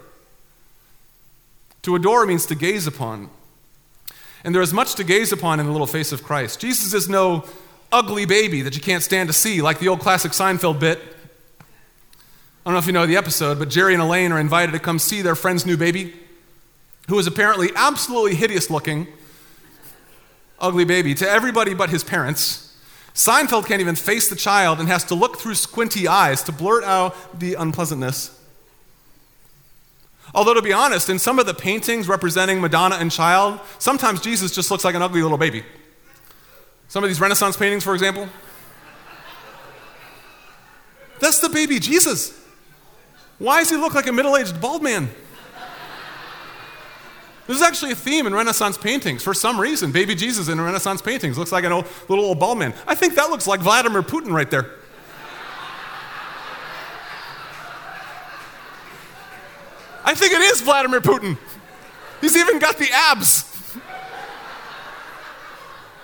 To 1.82 1.96
adore 1.96 2.26
means 2.26 2.44
to 2.46 2.54
gaze 2.54 2.86
upon. 2.86 3.30
And 4.44 4.54
there 4.54 4.62
is 4.62 4.74
much 4.74 4.94
to 4.96 5.04
gaze 5.04 5.32
upon 5.32 5.58
in 5.58 5.66
the 5.66 5.72
little 5.72 5.86
face 5.86 6.12
of 6.12 6.22
Christ. 6.22 6.60
Jesus 6.60 6.92
is 6.92 7.08
no 7.08 7.44
ugly 7.90 8.26
baby 8.26 8.60
that 8.62 8.74
you 8.74 8.82
can't 8.82 9.02
stand 9.02 9.30
to 9.30 9.32
see, 9.32 9.62
like 9.62 9.78
the 9.78 9.88
old 9.88 10.00
classic 10.00 10.32
Seinfeld 10.32 10.78
bit. 10.78 10.98
I 11.60 11.64
don't 12.66 12.74
know 12.74 12.78
if 12.78 12.86
you 12.86 12.92
know 12.92 13.06
the 13.06 13.16
episode, 13.16 13.58
but 13.58 13.70
Jerry 13.70 13.94
and 13.94 14.02
Elaine 14.02 14.32
are 14.32 14.38
invited 14.38 14.72
to 14.72 14.78
come 14.78 14.98
see 14.98 15.22
their 15.22 15.34
friend's 15.34 15.64
new 15.64 15.78
baby 15.78 16.12
who 17.08 17.18
is 17.18 17.26
apparently 17.26 17.70
absolutely 17.74 18.34
hideous 18.34 18.70
looking, 18.70 19.06
ugly 20.58 20.84
baby 20.84 21.14
to 21.14 21.28
everybody 21.28 21.74
but 21.74 21.90
his 21.90 22.04
parents. 22.04 22.66
Seinfeld 23.14 23.66
can't 23.66 23.80
even 23.80 23.96
face 23.96 24.28
the 24.28 24.36
child 24.36 24.78
and 24.78 24.88
has 24.88 25.04
to 25.04 25.14
look 25.14 25.38
through 25.38 25.54
squinty 25.54 26.06
eyes 26.06 26.42
to 26.44 26.52
blurt 26.52 26.84
out 26.84 27.14
the 27.38 27.54
unpleasantness. 27.54 28.36
Although, 30.32 30.54
to 30.54 30.62
be 30.62 30.72
honest, 30.72 31.10
in 31.10 31.18
some 31.18 31.38
of 31.38 31.46
the 31.46 31.54
paintings 31.54 32.06
representing 32.06 32.60
Madonna 32.60 32.96
and 32.96 33.10
child, 33.10 33.58
sometimes 33.78 34.20
Jesus 34.20 34.54
just 34.54 34.70
looks 34.70 34.84
like 34.84 34.94
an 34.94 35.02
ugly 35.02 35.22
little 35.22 35.38
baby. 35.38 35.64
Some 36.88 37.02
of 37.02 37.10
these 37.10 37.20
Renaissance 37.20 37.56
paintings, 37.56 37.82
for 37.82 37.94
example. 37.94 38.28
That's 41.20 41.40
the 41.40 41.48
baby 41.48 41.78
Jesus. 41.80 42.38
Why 43.38 43.60
does 43.60 43.70
he 43.70 43.76
look 43.76 43.94
like 43.94 44.06
a 44.06 44.12
middle 44.12 44.36
aged 44.36 44.60
bald 44.60 44.82
man? 44.82 45.10
This 47.46 47.56
is 47.56 47.62
actually 47.62 47.92
a 47.92 47.96
theme 47.96 48.26
in 48.26 48.34
Renaissance 48.34 48.78
paintings. 48.78 49.22
For 49.22 49.34
some 49.34 49.58
reason, 49.60 49.90
baby 49.90 50.14
Jesus 50.14 50.48
in 50.48 50.60
Renaissance 50.60 51.02
paintings 51.02 51.36
looks 51.36 51.50
like 51.50 51.64
a 51.64 51.68
little 51.68 52.24
old 52.24 52.38
bald 52.38 52.58
man. 52.58 52.74
I 52.86 52.94
think 52.94 53.16
that 53.16 53.30
looks 53.30 53.46
like 53.46 53.60
Vladimir 53.60 54.02
Putin 54.02 54.32
right 54.32 54.50
there. 54.50 54.70
I 60.04 60.14
think 60.14 60.32
it 60.32 60.40
is 60.40 60.60
Vladimir 60.60 61.00
Putin. 61.00 61.38
He's 62.20 62.36
even 62.36 62.58
got 62.58 62.78
the 62.78 62.88
abs. 62.92 63.46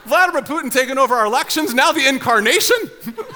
Vladimir 0.05 0.43
Putin 0.43 0.71
taking 0.73 0.99
over 0.99 1.15
our 1.15 1.27
elections, 1.27 1.75
now 1.75 1.91
the 1.93 2.07
incarnation. 2.07 2.77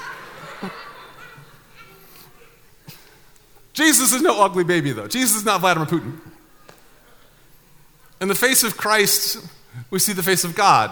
Jesus 3.73 4.13
is 4.13 4.21
no 4.21 4.41
ugly 4.41 4.63
baby, 4.63 4.91
though. 4.93 5.07
Jesus 5.07 5.35
is 5.37 5.45
not 5.45 5.59
Vladimir 5.59 5.87
Putin. 5.87 6.19
In 8.21 8.27
the 8.27 8.35
face 8.35 8.63
of 8.63 8.77
Christ, 8.77 9.43
we 9.89 9.97
see 9.97 10.13
the 10.13 10.21
face 10.21 10.43
of 10.43 10.53
God. 10.53 10.91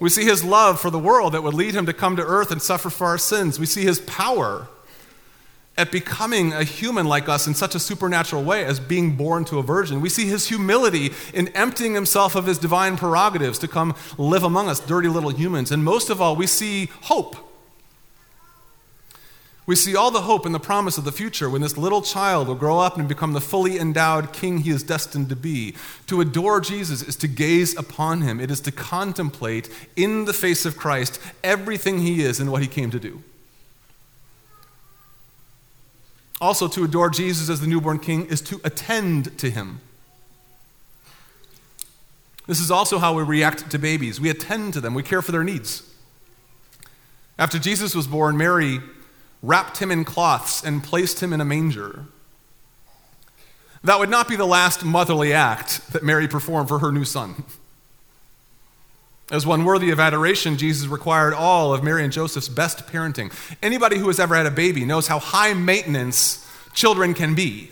We 0.00 0.08
see 0.08 0.24
his 0.24 0.42
love 0.42 0.80
for 0.80 0.90
the 0.90 0.98
world 0.98 1.34
that 1.34 1.42
would 1.42 1.52
lead 1.52 1.74
him 1.74 1.84
to 1.86 1.92
come 1.92 2.16
to 2.16 2.24
earth 2.24 2.50
and 2.50 2.62
suffer 2.62 2.88
for 2.88 3.06
our 3.06 3.18
sins. 3.18 3.60
We 3.60 3.66
see 3.66 3.82
his 3.82 4.00
power 4.00 4.68
at 5.76 5.92
becoming 5.92 6.54
a 6.54 6.64
human 6.64 7.04
like 7.06 7.28
us 7.28 7.46
in 7.46 7.52
such 7.52 7.74
a 7.74 7.78
supernatural 7.78 8.42
way 8.42 8.64
as 8.64 8.80
being 8.80 9.16
born 9.16 9.44
to 9.44 9.58
a 9.58 9.62
virgin. 9.62 10.00
We 10.00 10.08
see 10.08 10.26
his 10.26 10.48
humility 10.48 11.12
in 11.34 11.48
emptying 11.48 11.92
himself 11.92 12.34
of 12.34 12.46
his 12.46 12.56
divine 12.56 12.96
prerogatives 12.96 13.58
to 13.58 13.68
come 13.68 13.94
live 14.16 14.42
among 14.42 14.70
us, 14.70 14.80
dirty 14.80 15.08
little 15.08 15.30
humans. 15.30 15.70
And 15.70 15.84
most 15.84 16.08
of 16.08 16.22
all, 16.22 16.36
we 16.36 16.46
see 16.46 16.86
hope. 17.02 17.45
We 19.66 19.74
see 19.74 19.96
all 19.96 20.12
the 20.12 20.22
hope 20.22 20.46
and 20.46 20.54
the 20.54 20.60
promise 20.60 20.96
of 20.96 21.04
the 21.04 21.10
future 21.10 21.50
when 21.50 21.60
this 21.60 21.76
little 21.76 22.00
child 22.00 22.46
will 22.46 22.54
grow 22.54 22.78
up 22.78 22.96
and 22.96 23.08
become 23.08 23.32
the 23.32 23.40
fully 23.40 23.78
endowed 23.78 24.32
king 24.32 24.58
he 24.58 24.70
is 24.70 24.84
destined 24.84 25.28
to 25.30 25.36
be. 25.36 25.74
To 26.06 26.20
adore 26.20 26.60
Jesus 26.60 27.02
is 27.02 27.16
to 27.16 27.28
gaze 27.28 27.76
upon 27.76 28.22
him, 28.22 28.40
it 28.40 28.48
is 28.48 28.60
to 28.62 28.70
contemplate 28.70 29.68
in 29.96 30.24
the 30.24 30.32
face 30.32 30.64
of 30.64 30.76
Christ 30.76 31.20
everything 31.42 31.98
he 31.98 32.22
is 32.22 32.38
and 32.38 32.52
what 32.52 32.62
he 32.62 32.68
came 32.68 32.92
to 32.92 33.00
do. 33.00 33.24
Also, 36.40 36.68
to 36.68 36.84
adore 36.84 37.10
Jesus 37.10 37.48
as 37.48 37.60
the 37.60 37.66
newborn 37.66 37.98
king 37.98 38.26
is 38.26 38.40
to 38.42 38.60
attend 38.62 39.36
to 39.38 39.50
him. 39.50 39.80
This 42.46 42.60
is 42.60 42.70
also 42.70 42.98
how 42.98 43.14
we 43.14 43.24
react 43.24 43.68
to 43.70 43.78
babies. 43.78 44.20
We 44.20 44.30
attend 44.30 44.74
to 44.74 44.80
them, 44.80 44.94
we 44.94 45.02
care 45.02 45.22
for 45.22 45.32
their 45.32 45.42
needs. 45.42 45.82
After 47.36 47.58
Jesus 47.58 47.96
was 47.96 48.06
born, 48.06 48.36
Mary 48.36 48.80
wrapped 49.46 49.78
him 49.78 49.90
in 49.90 50.04
cloths 50.04 50.62
and 50.64 50.82
placed 50.82 51.22
him 51.22 51.32
in 51.32 51.40
a 51.40 51.44
manger. 51.44 52.06
That 53.84 54.00
would 54.00 54.10
not 54.10 54.28
be 54.28 54.36
the 54.36 54.46
last 54.46 54.84
motherly 54.84 55.32
act 55.32 55.92
that 55.92 56.02
Mary 56.02 56.26
performed 56.26 56.68
for 56.68 56.80
her 56.80 56.90
new 56.90 57.04
son. 57.04 57.44
As 59.30 59.46
one 59.46 59.64
worthy 59.64 59.90
of 59.90 59.98
adoration, 60.00 60.56
Jesus 60.56 60.86
required 60.86 61.34
all 61.34 61.74
of 61.74 61.82
Mary 61.82 62.04
and 62.04 62.12
Joseph's 62.12 62.48
best 62.48 62.86
parenting. 62.86 63.32
Anybody 63.62 63.98
who 63.98 64.06
has 64.06 64.20
ever 64.20 64.34
had 64.34 64.46
a 64.46 64.50
baby 64.50 64.84
knows 64.84 65.08
how 65.08 65.18
high 65.18 65.52
maintenance 65.54 66.46
children 66.74 67.14
can 67.14 67.34
be. 67.34 67.70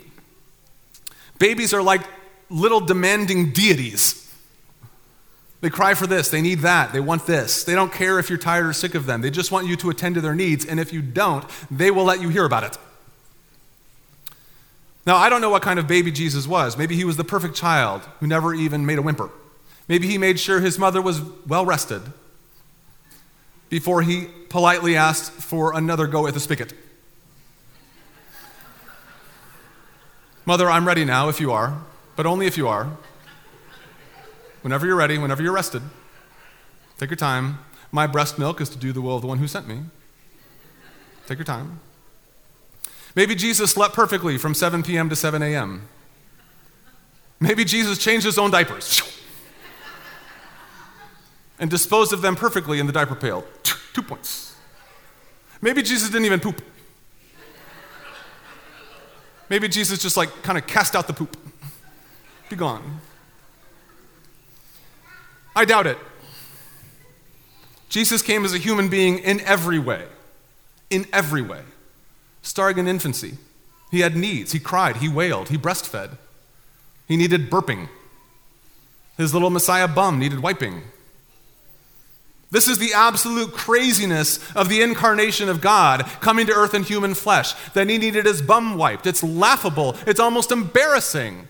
Babies 1.38 1.74
are 1.74 1.82
like 1.82 2.02
little 2.48 2.80
demanding 2.80 3.50
deities. 3.52 4.23
They 5.64 5.70
cry 5.70 5.94
for 5.94 6.06
this, 6.06 6.28
they 6.28 6.42
need 6.42 6.58
that, 6.58 6.92
they 6.92 7.00
want 7.00 7.24
this. 7.24 7.64
They 7.64 7.74
don't 7.74 7.90
care 7.90 8.18
if 8.18 8.28
you're 8.28 8.36
tired 8.36 8.66
or 8.66 8.74
sick 8.74 8.94
of 8.94 9.06
them. 9.06 9.22
They 9.22 9.30
just 9.30 9.50
want 9.50 9.66
you 9.66 9.76
to 9.76 9.88
attend 9.88 10.14
to 10.16 10.20
their 10.20 10.34
needs, 10.34 10.66
and 10.66 10.78
if 10.78 10.92
you 10.92 11.00
don't, 11.00 11.42
they 11.70 11.90
will 11.90 12.04
let 12.04 12.20
you 12.20 12.28
hear 12.28 12.44
about 12.44 12.64
it. 12.64 12.76
Now, 15.06 15.16
I 15.16 15.30
don't 15.30 15.40
know 15.40 15.48
what 15.48 15.62
kind 15.62 15.78
of 15.78 15.86
baby 15.86 16.12
Jesus 16.12 16.46
was. 16.46 16.76
Maybe 16.76 16.96
he 16.96 17.04
was 17.06 17.16
the 17.16 17.24
perfect 17.24 17.54
child 17.54 18.02
who 18.20 18.26
never 18.26 18.52
even 18.52 18.84
made 18.84 18.98
a 18.98 19.02
whimper. 19.02 19.30
Maybe 19.88 20.06
he 20.06 20.18
made 20.18 20.38
sure 20.38 20.60
his 20.60 20.78
mother 20.78 21.00
was 21.00 21.22
well 21.46 21.64
rested 21.64 22.02
before 23.70 24.02
he 24.02 24.26
politely 24.50 24.96
asked 24.98 25.32
for 25.32 25.74
another 25.74 26.06
go 26.06 26.26
at 26.26 26.34
the 26.34 26.40
spigot. 26.40 26.74
Mother, 30.44 30.68
I'm 30.68 30.86
ready 30.86 31.06
now 31.06 31.30
if 31.30 31.40
you 31.40 31.52
are, 31.52 31.80
but 32.16 32.26
only 32.26 32.46
if 32.46 32.58
you 32.58 32.68
are. 32.68 32.98
Whenever 34.64 34.86
you're 34.86 34.96
ready, 34.96 35.18
whenever 35.18 35.42
you're 35.42 35.52
rested, 35.52 35.82
take 36.96 37.10
your 37.10 37.18
time. 37.18 37.58
My 37.92 38.06
breast 38.06 38.38
milk 38.38 38.62
is 38.62 38.70
to 38.70 38.78
do 38.78 38.94
the 38.94 39.02
will 39.02 39.14
of 39.14 39.20
the 39.20 39.28
one 39.28 39.36
who 39.36 39.46
sent 39.46 39.68
me. 39.68 39.80
Take 41.26 41.36
your 41.36 41.44
time. 41.44 41.80
Maybe 43.14 43.34
Jesus 43.34 43.72
slept 43.72 43.92
perfectly 43.92 44.38
from 44.38 44.54
7 44.54 44.82
p.m. 44.82 45.10
to 45.10 45.16
7 45.16 45.42
a.m. 45.42 45.86
Maybe 47.40 47.66
Jesus 47.66 47.98
changed 47.98 48.24
his 48.24 48.38
own 48.38 48.50
diapers 48.50 49.02
and 51.58 51.70
disposed 51.70 52.14
of 52.14 52.22
them 52.22 52.34
perfectly 52.34 52.78
in 52.80 52.86
the 52.86 52.92
diaper 52.92 53.14
pail. 53.14 53.44
Two 53.92 54.00
points. 54.00 54.56
Maybe 55.60 55.82
Jesus 55.82 56.08
didn't 56.08 56.24
even 56.24 56.40
poop. 56.40 56.62
Maybe 59.50 59.68
Jesus 59.68 59.98
just 59.98 60.16
like 60.16 60.42
kind 60.42 60.56
of 60.56 60.66
cast 60.66 60.96
out 60.96 61.06
the 61.06 61.12
poop. 61.12 61.36
Be 62.48 62.56
gone. 62.56 63.02
I 65.56 65.64
doubt 65.64 65.86
it. 65.86 65.98
Jesus 67.88 68.22
came 68.22 68.44
as 68.44 68.52
a 68.52 68.58
human 68.58 68.88
being 68.88 69.18
in 69.18 69.40
every 69.42 69.78
way, 69.78 70.06
in 70.90 71.06
every 71.12 71.42
way, 71.42 71.62
starting 72.42 72.78
in 72.78 72.88
infancy. 72.88 73.34
He 73.90 74.00
had 74.00 74.16
needs. 74.16 74.52
He 74.52 74.58
cried. 74.58 74.96
He 74.96 75.08
wailed. 75.08 75.48
He 75.48 75.56
breastfed. 75.56 76.16
He 77.06 77.16
needed 77.16 77.50
burping. 77.50 77.88
His 79.16 79.32
little 79.32 79.50
Messiah 79.50 79.86
bum 79.86 80.18
needed 80.18 80.40
wiping. 80.40 80.82
This 82.50 82.68
is 82.68 82.78
the 82.78 82.92
absolute 82.92 83.52
craziness 83.52 84.38
of 84.52 84.68
the 84.68 84.82
incarnation 84.82 85.48
of 85.48 85.60
God 85.60 86.04
coming 86.20 86.46
to 86.46 86.52
earth 86.52 86.74
in 86.74 86.82
human 86.82 87.14
flesh, 87.14 87.52
that 87.74 87.88
he 87.88 87.98
needed 87.98 88.26
his 88.26 88.42
bum 88.42 88.76
wiped. 88.76 89.06
It's 89.06 89.22
laughable. 89.22 89.96
It's 90.06 90.20
almost 90.20 90.52
embarrassing 90.52 91.48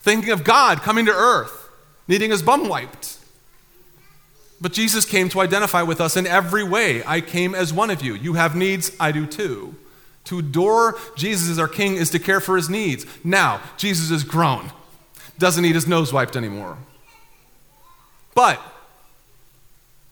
thinking 0.00 0.30
of 0.30 0.44
God 0.44 0.80
coming 0.82 1.06
to 1.06 1.12
earth, 1.12 1.70
needing 2.06 2.30
his 2.30 2.42
bum 2.42 2.68
wiped. 2.68 3.18
But 4.64 4.72
Jesus 4.72 5.04
came 5.04 5.28
to 5.28 5.42
identify 5.42 5.82
with 5.82 6.00
us 6.00 6.16
in 6.16 6.26
every 6.26 6.64
way. 6.64 7.04
I 7.04 7.20
came 7.20 7.54
as 7.54 7.70
one 7.70 7.90
of 7.90 8.00
you. 8.00 8.14
You 8.14 8.32
have 8.32 8.56
needs, 8.56 8.90
I 8.98 9.12
do 9.12 9.26
too. 9.26 9.74
To 10.24 10.38
adore 10.38 10.98
Jesus 11.18 11.50
as 11.50 11.58
our 11.58 11.68
King 11.68 11.96
is 11.96 12.08
to 12.12 12.18
care 12.18 12.40
for 12.40 12.56
his 12.56 12.70
needs. 12.70 13.04
Now, 13.22 13.60
Jesus 13.76 14.10
is 14.10 14.24
grown, 14.24 14.72
doesn't 15.38 15.62
need 15.62 15.74
his 15.74 15.86
nose 15.86 16.14
wiped 16.14 16.34
anymore. 16.34 16.78
But 18.34 18.58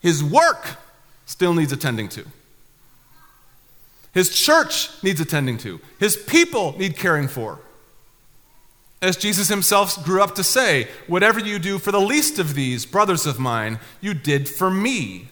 his 0.00 0.22
work 0.22 0.76
still 1.24 1.54
needs 1.54 1.72
attending 1.72 2.10
to. 2.10 2.26
His 4.12 4.38
church 4.38 5.02
needs 5.02 5.18
attending 5.18 5.56
to. 5.58 5.80
His 5.98 6.14
people 6.14 6.76
need 6.76 6.98
caring 6.98 7.26
for. 7.26 7.58
As 9.02 9.16
Jesus 9.16 9.48
himself 9.48 10.02
grew 10.04 10.22
up 10.22 10.36
to 10.36 10.44
say, 10.44 10.88
Whatever 11.08 11.40
you 11.40 11.58
do 11.58 11.80
for 11.80 11.90
the 11.90 12.00
least 12.00 12.38
of 12.38 12.54
these, 12.54 12.86
brothers 12.86 13.26
of 13.26 13.40
mine, 13.40 13.80
you 14.00 14.14
did 14.14 14.48
for 14.48 14.70
me. 14.70 15.28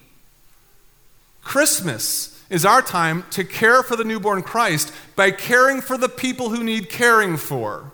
Christmas 1.43 2.45
is 2.51 2.67
our 2.67 2.83
time 2.83 3.25
to 3.31 3.45
care 3.45 3.85
for 3.85 3.95
the 3.95 4.03
newborn 4.03 4.43
Christ 4.43 4.93
by 5.15 5.31
caring 5.31 5.81
for 5.81 5.97
the 5.97 6.09
people 6.09 6.51
who 6.51 6.65
need 6.65 6.91
caring 6.91 7.37
for. 7.37 7.93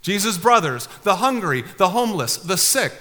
Jesus' 0.00 0.38
brothers, 0.38 0.88
the 1.02 1.16
hungry, 1.16 1.64
the 1.76 1.90
homeless, 1.90 2.38
the 2.38 2.56
sick. 2.56 2.94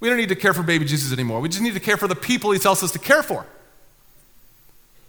We 0.00 0.08
don't 0.08 0.16
need 0.16 0.30
to 0.30 0.36
care 0.36 0.54
for 0.54 0.62
baby 0.62 0.86
Jesus 0.86 1.12
anymore. 1.12 1.40
We 1.40 1.50
just 1.50 1.62
need 1.62 1.74
to 1.74 1.80
care 1.80 1.98
for 1.98 2.08
the 2.08 2.14
people 2.14 2.52
he 2.52 2.58
tells 2.58 2.82
us 2.82 2.92
to 2.92 2.98
care 2.98 3.22
for. 3.22 3.44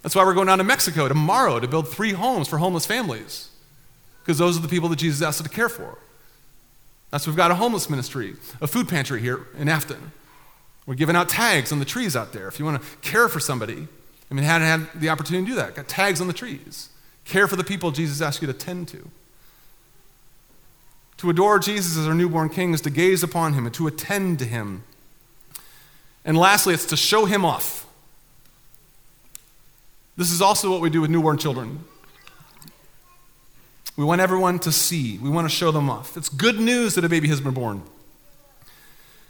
That's 0.01 0.15
why 0.15 0.25
we're 0.25 0.33
going 0.33 0.47
down 0.47 0.57
to 0.57 0.65
Mexico 0.65 1.07
tomorrow 1.07 1.61
to 1.61 1.67
build 1.67 1.87
three 1.87 2.11
homes 2.11 2.49
for 2.49 2.57
homeless 2.57 2.85
families 2.85 3.50
because 4.21 4.37
those 4.37 4.57
are 4.57 4.61
the 4.61 4.67
people 4.67 4.89
that 4.89 4.99
Jesus 4.99 5.21
asked 5.21 5.41
us 5.41 5.47
to 5.47 5.53
care 5.53 5.69
for. 5.69 5.97
That's 7.09 7.27
why 7.27 7.31
we've 7.31 7.37
got 7.37 7.51
a 7.51 7.55
homeless 7.55 7.89
ministry, 7.89 8.35
a 8.61 8.67
food 8.67 8.87
pantry 8.87 9.21
here 9.21 9.47
in 9.57 9.67
Afton. 9.67 10.11
We're 10.85 10.95
giving 10.95 11.15
out 11.15 11.29
tags 11.29 11.71
on 11.71 11.79
the 11.79 11.85
trees 11.85 12.15
out 12.15 12.33
there. 12.33 12.47
If 12.47 12.57
you 12.57 12.65
want 12.65 12.81
to 12.81 12.87
care 12.97 13.27
for 13.27 13.39
somebody, 13.39 13.87
I 14.29 14.33
mean, 14.33 14.43
hadn't 14.45 14.67
had 14.67 15.01
the 15.01 15.09
opportunity 15.09 15.45
to 15.45 15.51
do 15.51 15.55
that. 15.55 15.75
Got 15.75 15.87
tags 15.87 16.21
on 16.21 16.27
the 16.27 16.33
trees. 16.33 16.89
Care 17.25 17.47
for 17.47 17.55
the 17.55 17.63
people 17.63 17.91
Jesus 17.91 18.21
asked 18.21 18.41
you 18.41 18.47
to 18.47 18.53
tend 18.53 18.87
to. 18.89 19.09
To 21.17 21.29
adore 21.29 21.59
Jesus 21.59 21.97
as 21.97 22.07
our 22.07 22.15
newborn 22.15 22.49
king 22.49 22.73
is 22.73 22.81
to 22.81 22.89
gaze 22.89 23.21
upon 23.21 23.53
him 23.53 23.65
and 23.65 23.75
to 23.75 23.87
attend 23.87 24.39
to 24.39 24.45
him. 24.45 24.83
And 26.25 26.37
lastly, 26.37 26.73
it's 26.73 26.85
to 26.87 26.97
show 26.97 27.25
him 27.25 27.45
off. 27.45 27.85
This 30.17 30.31
is 30.31 30.41
also 30.41 30.71
what 30.71 30.81
we 30.81 30.89
do 30.89 31.01
with 31.01 31.11
newborn 31.11 31.37
children. 31.37 31.83
We 33.97 34.03
want 34.05 34.21
everyone 34.21 34.59
to 34.59 34.71
see. 34.71 35.17
We 35.17 35.29
want 35.29 35.49
to 35.49 35.55
show 35.55 35.71
them 35.71 35.89
off. 35.89 36.17
It's 36.17 36.29
good 36.29 36.59
news 36.59 36.95
that 36.95 37.03
a 37.03 37.09
baby 37.09 37.27
has 37.27 37.41
been 37.41 37.53
born. 37.53 37.83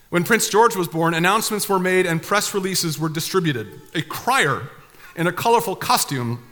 When 0.09 0.23
Prince 0.23 0.49
George 0.49 0.75
was 0.75 0.87
born, 0.87 1.13
announcements 1.13 1.69
were 1.69 1.79
made 1.79 2.05
and 2.05 2.21
press 2.21 2.53
releases 2.53 2.99
were 2.99 3.09
distributed. 3.09 3.81
A 3.95 4.01
crier 4.01 4.69
in 5.15 5.25
a 5.25 5.31
colorful 5.31 5.75
costume 5.75 6.43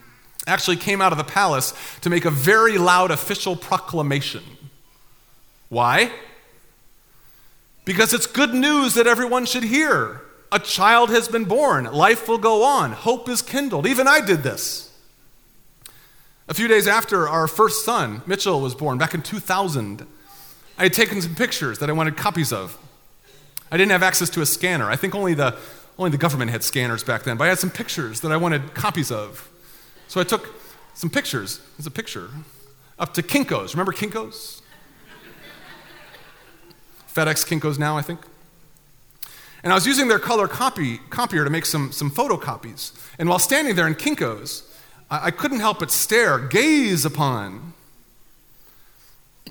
actually 0.47 0.77
came 0.77 1.01
out 1.01 1.11
of 1.11 1.17
the 1.17 1.23
palace 1.23 1.73
to 2.01 2.09
make 2.09 2.25
a 2.25 2.31
very 2.31 2.77
loud 2.77 3.11
official 3.11 3.55
proclamation. 3.55 4.43
Why? 5.67 6.11
Because 7.85 8.13
it's 8.13 8.25
good 8.25 8.53
news 8.53 8.95
that 8.95 9.07
everyone 9.07 9.45
should 9.45 9.63
hear. 9.63 10.21
A 10.51 10.59
child 10.59 11.09
has 11.09 11.27
been 11.27 11.45
born. 11.45 11.85
Life 11.85 12.27
will 12.27 12.37
go 12.37 12.63
on. 12.63 12.91
Hope 12.91 13.29
is 13.29 13.41
kindled. 13.41 13.85
Even 13.85 14.07
I 14.07 14.21
did 14.21 14.41
this. 14.41 14.88
A 16.49 16.53
few 16.55 16.67
days 16.67 16.87
after 16.87 17.29
our 17.29 17.47
first 17.47 17.85
son, 17.85 18.23
Mitchell, 18.25 18.59
was 18.59 18.73
born, 18.73 18.97
back 18.97 19.13
in 19.13 19.21
2000, 19.21 20.03
I 20.79 20.83
had 20.83 20.93
taken 20.93 21.21
some 21.21 21.35
pictures 21.35 21.77
that 21.77 21.91
I 21.91 21.93
wanted 21.93 22.17
copies 22.17 22.51
of. 22.51 22.75
I 23.71 23.77
didn't 23.77 23.91
have 23.91 24.01
access 24.01 24.31
to 24.31 24.41
a 24.41 24.47
scanner. 24.47 24.89
I 24.89 24.95
think 24.95 25.13
only 25.13 25.35
the, 25.35 25.55
only 25.99 26.09
the 26.09 26.17
government 26.17 26.49
had 26.49 26.63
scanners 26.63 27.03
back 27.03 27.21
then, 27.21 27.37
but 27.37 27.43
I 27.43 27.49
had 27.49 27.59
some 27.59 27.69
pictures 27.69 28.21
that 28.21 28.31
I 28.31 28.37
wanted 28.37 28.73
copies 28.73 29.11
of. 29.11 29.47
So 30.07 30.19
I 30.19 30.23
took 30.23 30.49
some 30.95 31.11
pictures. 31.11 31.61
There's 31.77 31.85
a 31.85 31.91
picture. 31.91 32.31
Up 32.97 33.13
to 33.13 33.21
Kinko's. 33.21 33.75
Remember 33.75 33.93
Kinko's? 33.93 34.63
FedEx 37.13 37.45
Kinko's 37.45 37.77
now, 37.77 37.95
I 37.95 38.01
think. 38.01 38.21
And 39.61 39.71
I 39.71 39.75
was 39.75 39.85
using 39.85 40.07
their 40.07 40.17
color 40.17 40.47
copy, 40.47 40.97
copier 41.11 41.43
to 41.43 41.51
make 41.51 41.67
some, 41.67 41.91
some 41.91 42.09
photocopies. 42.09 42.99
And 43.19 43.29
while 43.29 43.37
standing 43.37 43.75
there 43.75 43.85
in 43.85 43.93
Kinko's, 43.93 44.63
I, 45.09 45.27
I 45.27 45.31
couldn't 45.31 45.59
help 45.59 45.79
but 45.79 45.91
stare, 45.91 46.39
gaze 46.39 47.05
upon 47.05 47.73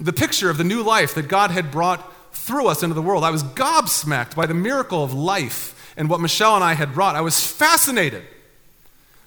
the 0.01 0.13
picture 0.13 0.51
of 0.51 0.59
the 0.59 0.65
new 0.65 0.83
life 0.83 1.15
that 1.15 1.29
God 1.29 1.51
had 1.51 1.71
brought 1.71 2.15
through 2.35 2.69
us 2.69 2.83
into 2.83 2.95
the 2.95 3.03
world. 3.03 3.25
I 3.25 3.31
was 3.31 3.43
gobsmacked 3.43 4.37
by 4.37 4.47
the 4.47 4.55
miracle 4.55 5.03
of 5.03 5.13
life 5.13 5.95
and 5.97 6.09
what 6.09 6.21
Michelle 6.21 6.55
and 6.55 6.65
I 6.65 6.75
had 6.75 6.95
brought. 6.95 7.17
I 7.17 7.21
was 7.21 7.45
fascinated 7.45 8.25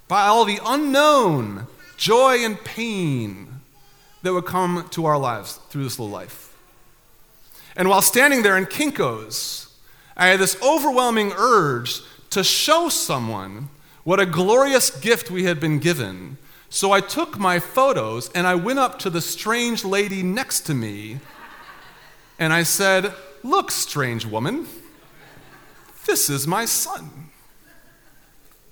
by 0.08 0.28
all 0.28 0.46
the 0.46 0.60
unknown 0.65 1.67
joy 1.98 2.38
and 2.44 2.62
pain 2.63 3.48
that 4.24 4.34
would 4.34 4.46
come 4.46 4.88
to 4.91 5.06
our 5.06 5.17
lives 5.17 5.60
through 5.70 5.84
this 5.84 6.00
little 6.00 6.13
life. 6.13 6.56
And 7.76 7.89
while 7.89 8.02
standing 8.02 8.44
there 8.44 8.58
in 8.58 8.65
Kinko's, 8.65 9.74
I 10.15 10.28
had 10.28 10.39
this 10.39 10.62
overwhelming 10.62 11.32
urge 11.36 12.02
to 12.32 12.44
show 12.44 12.89
someone 12.89 13.70
what 14.04 14.20
a 14.20 14.26
glorious 14.26 14.90
gift 14.90 15.30
we 15.30 15.44
had 15.44 15.60
been 15.60 15.80
given. 15.80 16.38
So 16.70 16.92
I 16.92 17.02
took 17.02 17.38
my 17.38 17.60
photos 17.60 18.30
and 18.32 18.48
I 18.48 18.56
went 18.56 18.80
up 18.80 18.98
to 19.00 19.10
the 19.10 19.22
strange 19.22 19.84
lady 19.84 20.24
next 20.24 20.62
to 20.62 20.74
me 20.74 21.20
and 22.40 22.52
I 22.52 22.64
said, 22.64 23.14
Look, 23.44 23.72
strange 23.72 24.26
woman, 24.26 24.68
this 26.06 26.30
is 26.30 26.48
my 26.48 26.66
son. 26.66 27.30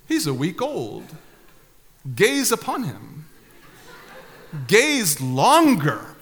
He's 0.08 0.28
a 0.28 0.34
week 0.34 0.62
old. 0.62 1.06
Gaze 2.15 2.52
upon 2.52 2.84
him. 2.84 3.26
Gaze 4.68 5.22
longer. 5.22 6.15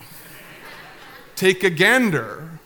Take 1.35 1.63
a 1.63 1.69
gander. 1.69 2.59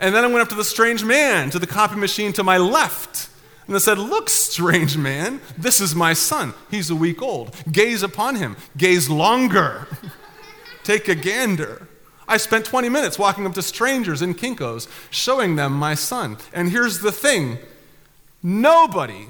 And 0.00 0.14
then 0.14 0.24
I 0.24 0.26
went 0.26 0.40
up 0.40 0.48
to 0.48 0.54
the 0.54 0.64
strange 0.64 1.04
man, 1.04 1.50
to 1.50 1.58
the 1.58 1.66
copy 1.66 1.96
machine 1.96 2.32
to 2.34 2.42
my 2.42 2.56
left. 2.56 3.29
And 3.70 3.76
I 3.76 3.78
said, 3.78 3.98
Look, 3.98 4.28
strange 4.28 4.96
man, 4.96 5.40
this 5.56 5.80
is 5.80 5.94
my 5.94 6.12
son. 6.12 6.54
He's 6.72 6.90
a 6.90 6.96
week 6.96 7.22
old. 7.22 7.54
Gaze 7.70 8.02
upon 8.02 8.34
him. 8.34 8.56
Gaze 8.76 9.08
longer. 9.08 9.86
Take 10.82 11.06
a 11.06 11.14
gander. 11.14 11.86
I 12.26 12.36
spent 12.36 12.64
20 12.64 12.88
minutes 12.88 13.16
walking 13.16 13.46
up 13.46 13.54
to 13.54 13.62
strangers 13.62 14.22
in 14.22 14.34
Kinko's, 14.34 14.88
showing 15.10 15.54
them 15.54 15.72
my 15.72 15.94
son. 15.94 16.38
And 16.52 16.70
here's 16.70 16.98
the 16.98 17.12
thing 17.12 17.58
nobody 18.42 19.28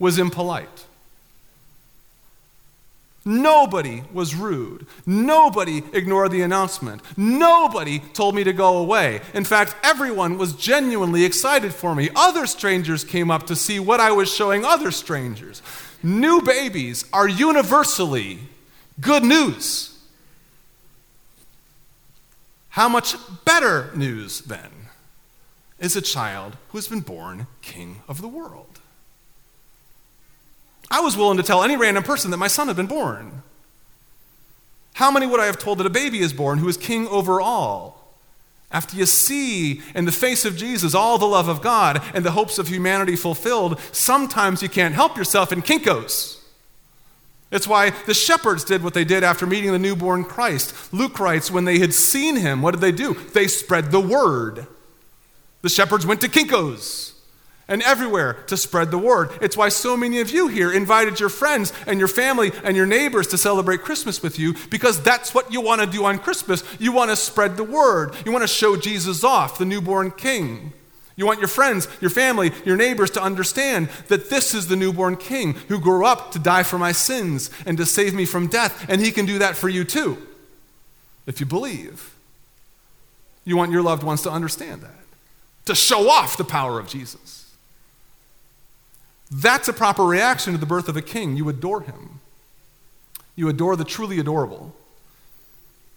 was 0.00 0.18
impolite. 0.18 0.86
Nobody 3.24 4.02
was 4.12 4.34
rude. 4.34 4.86
Nobody 5.06 5.82
ignored 5.94 6.30
the 6.30 6.42
announcement. 6.42 7.00
Nobody 7.16 8.00
told 8.00 8.34
me 8.34 8.44
to 8.44 8.52
go 8.52 8.76
away. 8.76 9.22
In 9.32 9.44
fact, 9.44 9.74
everyone 9.82 10.36
was 10.36 10.52
genuinely 10.52 11.24
excited 11.24 11.72
for 11.72 11.94
me. 11.94 12.10
Other 12.14 12.46
strangers 12.46 13.02
came 13.02 13.30
up 13.30 13.46
to 13.46 13.56
see 13.56 13.80
what 13.80 13.98
I 13.98 14.12
was 14.12 14.32
showing 14.32 14.64
other 14.64 14.90
strangers. 14.90 15.62
New 16.02 16.42
babies 16.42 17.06
are 17.14 17.26
universally 17.26 18.40
good 19.00 19.24
news. 19.24 19.98
How 22.70 22.88
much 22.88 23.14
better 23.46 23.90
news, 23.94 24.40
then, 24.42 24.70
is 25.78 25.96
a 25.96 26.02
child 26.02 26.56
who 26.68 26.78
has 26.78 26.88
been 26.88 27.00
born 27.00 27.46
king 27.62 28.02
of 28.06 28.20
the 28.20 28.28
world? 28.28 28.80
I 30.90 31.00
was 31.00 31.16
willing 31.16 31.36
to 31.38 31.42
tell 31.42 31.62
any 31.62 31.76
random 31.76 32.04
person 32.04 32.30
that 32.30 32.36
my 32.36 32.48
son 32.48 32.68
had 32.68 32.76
been 32.76 32.86
born. 32.86 33.42
How 34.94 35.10
many 35.10 35.26
would 35.26 35.40
I 35.40 35.46
have 35.46 35.58
told 35.58 35.78
that 35.78 35.86
a 35.86 35.90
baby 35.90 36.20
is 36.20 36.32
born 36.32 36.58
who 36.58 36.68
is 36.68 36.76
king 36.76 37.08
over 37.08 37.40
all? 37.40 38.14
After 38.70 38.96
you 38.96 39.06
see 39.06 39.82
in 39.94 40.04
the 40.04 40.12
face 40.12 40.44
of 40.44 40.56
Jesus 40.56 40.94
all 40.94 41.18
the 41.18 41.26
love 41.26 41.48
of 41.48 41.62
God 41.62 42.02
and 42.12 42.24
the 42.24 42.32
hopes 42.32 42.58
of 42.58 42.68
humanity 42.68 43.16
fulfilled, 43.16 43.80
sometimes 43.92 44.62
you 44.62 44.68
can't 44.68 44.94
help 44.94 45.16
yourself 45.16 45.52
in 45.52 45.62
Kinko's. 45.62 46.40
It's 47.50 47.68
why 47.68 47.90
the 47.90 48.14
shepherds 48.14 48.64
did 48.64 48.82
what 48.82 48.94
they 48.94 49.04
did 49.04 49.22
after 49.22 49.46
meeting 49.46 49.70
the 49.70 49.78
newborn 49.78 50.24
Christ. 50.24 50.92
Luke 50.92 51.20
writes, 51.20 51.50
when 51.50 51.64
they 51.64 51.78
had 51.78 51.94
seen 51.94 52.36
him, 52.36 52.62
what 52.62 52.72
did 52.72 52.80
they 52.80 52.92
do? 52.92 53.14
They 53.32 53.46
spread 53.46 53.92
the 53.92 54.00
word. 54.00 54.66
The 55.62 55.68
shepherds 55.68 56.04
went 56.04 56.20
to 56.22 56.28
Kinko's 56.28 57.13
and 57.68 57.82
everywhere 57.82 58.34
to 58.48 58.56
spread 58.56 58.90
the 58.90 58.98
word. 58.98 59.30
It's 59.40 59.56
why 59.56 59.68
so 59.70 59.96
many 59.96 60.20
of 60.20 60.30
you 60.30 60.48
here 60.48 60.72
invited 60.72 61.20
your 61.20 61.28
friends 61.28 61.72
and 61.86 61.98
your 61.98 62.08
family 62.08 62.52
and 62.62 62.76
your 62.76 62.86
neighbors 62.86 63.26
to 63.28 63.38
celebrate 63.38 63.82
Christmas 63.82 64.22
with 64.22 64.38
you 64.38 64.54
because 64.70 65.02
that's 65.02 65.34
what 65.34 65.52
you 65.52 65.60
want 65.60 65.80
to 65.80 65.86
do 65.86 66.04
on 66.04 66.18
Christmas. 66.18 66.62
You 66.78 66.92
want 66.92 67.10
to 67.10 67.16
spread 67.16 67.56
the 67.56 67.64
word, 67.64 68.14
you 68.24 68.32
want 68.32 68.42
to 68.42 68.48
show 68.48 68.76
Jesus 68.76 69.24
off, 69.24 69.58
the 69.58 69.64
newborn 69.64 70.10
king. 70.10 70.72
You 71.16 71.26
want 71.26 71.38
your 71.38 71.48
friends, 71.48 71.86
your 72.00 72.10
family, 72.10 72.50
your 72.64 72.76
neighbors 72.76 73.10
to 73.12 73.22
understand 73.22 73.88
that 74.08 74.30
this 74.30 74.52
is 74.52 74.66
the 74.66 74.74
newborn 74.74 75.16
king 75.16 75.54
who 75.68 75.78
grew 75.78 76.04
up 76.04 76.32
to 76.32 76.40
die 76.40 76.64
for 76.64 76.76
my 76.76 76.90
sins 76.90 77.50
and 77.64 77.78
to 77.78 77.86
save 77.86 78.14
me 78.14 78.24
from 78.24 78.48
death, 78.48 78.86
and 78.88 79.00
he 79.00 79.12
can 79.12 79.24
do 79.24 79.38
that 79.38 79.54
for 79.56 79.68
you 79.68 79.84
too, 79.84 80.18
if 81.26 81.38
you 81.38 81.46
believe. 81.46 82.16
You 83.44 83.56
want 83.56 83.70
your 83.70 83.82
loved 83.82 84.02
ones 84.02 84.22
to 84.22 84.30
understand 84.30 84.82
that, 84.82 85.04
to 85.66 85.74
show 85.76 86.10
off 86.10 86.36
the 86.36 86.44
power 86.44 86.80
of 86.80 86.88
Jesus. 86.88 87.43
That's 89.36 89.66
a 89.66 89.72
proper 89.72 90.04
reaction 90.04 90.52
to 90.52 90.58
the 90.60 90.66
birth 90.66 90.88
of 90.88 90.96
a 90.96 91.02
king. 91.02 91.36
You 91.36 91.48
adore 91.48 91.80
him, 91.80 92.20
you 93.34 93.48
adore 93.48 93.74
the 93.74 93.84
truly 93.84 94.20
adorable. 94.20 94.76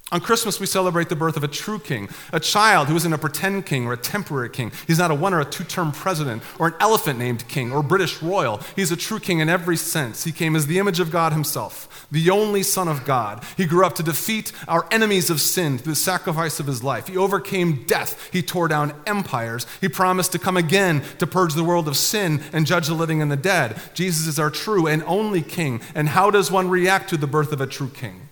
On 0.10 0.22
Christmas, 0.22 0.58
we 0.58 0.65
celebrate 0.65 1.10
the 1.10 1.17
birth 1.17 1.36
of 1.36 1.43
a 1.43 1.50
true 1.50 1.80
king, 1.80 2.08
a 2.32 2.39
child 2.39 2.88
who 2.88 2.96
isn't 2.96 3.12
a 3.12 3.17
pretend 3.17 3.65
king 3.65 3.86
or 3.86 3.91
a 3.91 3.98
temporary 3.98 4.50
king. 4.50 4.72
He's 4.88 5.00
not 5.00 5.12
a 5.12 5.15
one 5.15 5.34
or 5.34 5.41
a 5.41 5.46
two 5.46 5.65
term 5.65 5.91
president 5.91 6.43
or 6.58 6.67
an 6.67 6.76
elephant 6.80 7.20
named 7.20 7.46
king 7.50 7.74
or 7.74 7.84
British 7.84 8.22
royal. 8.22 8.62
He's 8.78 8.89
a 8.89 8.96
true 8.96 9.20
king 9.20 9.39
in 9.39 9.50
every 9.50 9.76
sense. 9.76 10.24
He 10.24 10.32
came 10.32 10.56
as 10.56 10.65
the 10.65 10.80
image 10.80 11.02
of 11.02 11.12
God 11.12 11.34
himself, 11.34 12.08
the 12.10 12.30
only 12.30 12.63
Son 12.63 12.88
of 12.88 13.04
God. 13.04 13.43
He 13.58 13.65
grew 13.65 13.86
up 13.86 13.96
to 13.96 14.04
defeat 14.04 14.54
our 14.70 14.88
enemies 14.91 15.30
of 15.30 15.41
sin 15.41 15.78
through 15.78 15.91
the 15.91 15.98
sacrifice 15.98 16.62
of 16.62 16.67
his 16.67 16.82
life. 16.82 17.08
He 17.08 17.17
overcame 17.17 17.84
death. 17.84 18.30
He 18.32 18.41
tore 18.41 18.70
down 18.70 18.93
empires. 19.06 19.65
He 19.82 19.89
promised 19.89 20.32
to 20.32 20.39
come 20.39 20.56
again 20.56 21.04
to 21.20 21.28
purge 21.28 21.54
the 21.54 21.65
world 21.65 21.89
of 21.89 21.98
sin 21.98 22.41
and 22.54 22.65
judge 22.65 22.88
the 22.88 22.93
living 22.93 23.22
and 23.22 23.30
the 23.30 23.36
dead. 23.36 23.78
Jesus 23.93 24.26
is 24.26 24.39
our 24.39 24.52
true 24.52 24.88
and 24.88 25.04
only 25.04 25.41
king. 25.41 25.82
And 25.93 26.08
how 26.08 26.32
does 26.32 26.50
one 26.50 26.70
react 26.70 27.10
to 27.10 27.17
the 27.17 27.28
birth 27.28 27.52
of 27.52 27.60
a 27.60 27.67
true 27.67 27.89
king? 27.89 28.26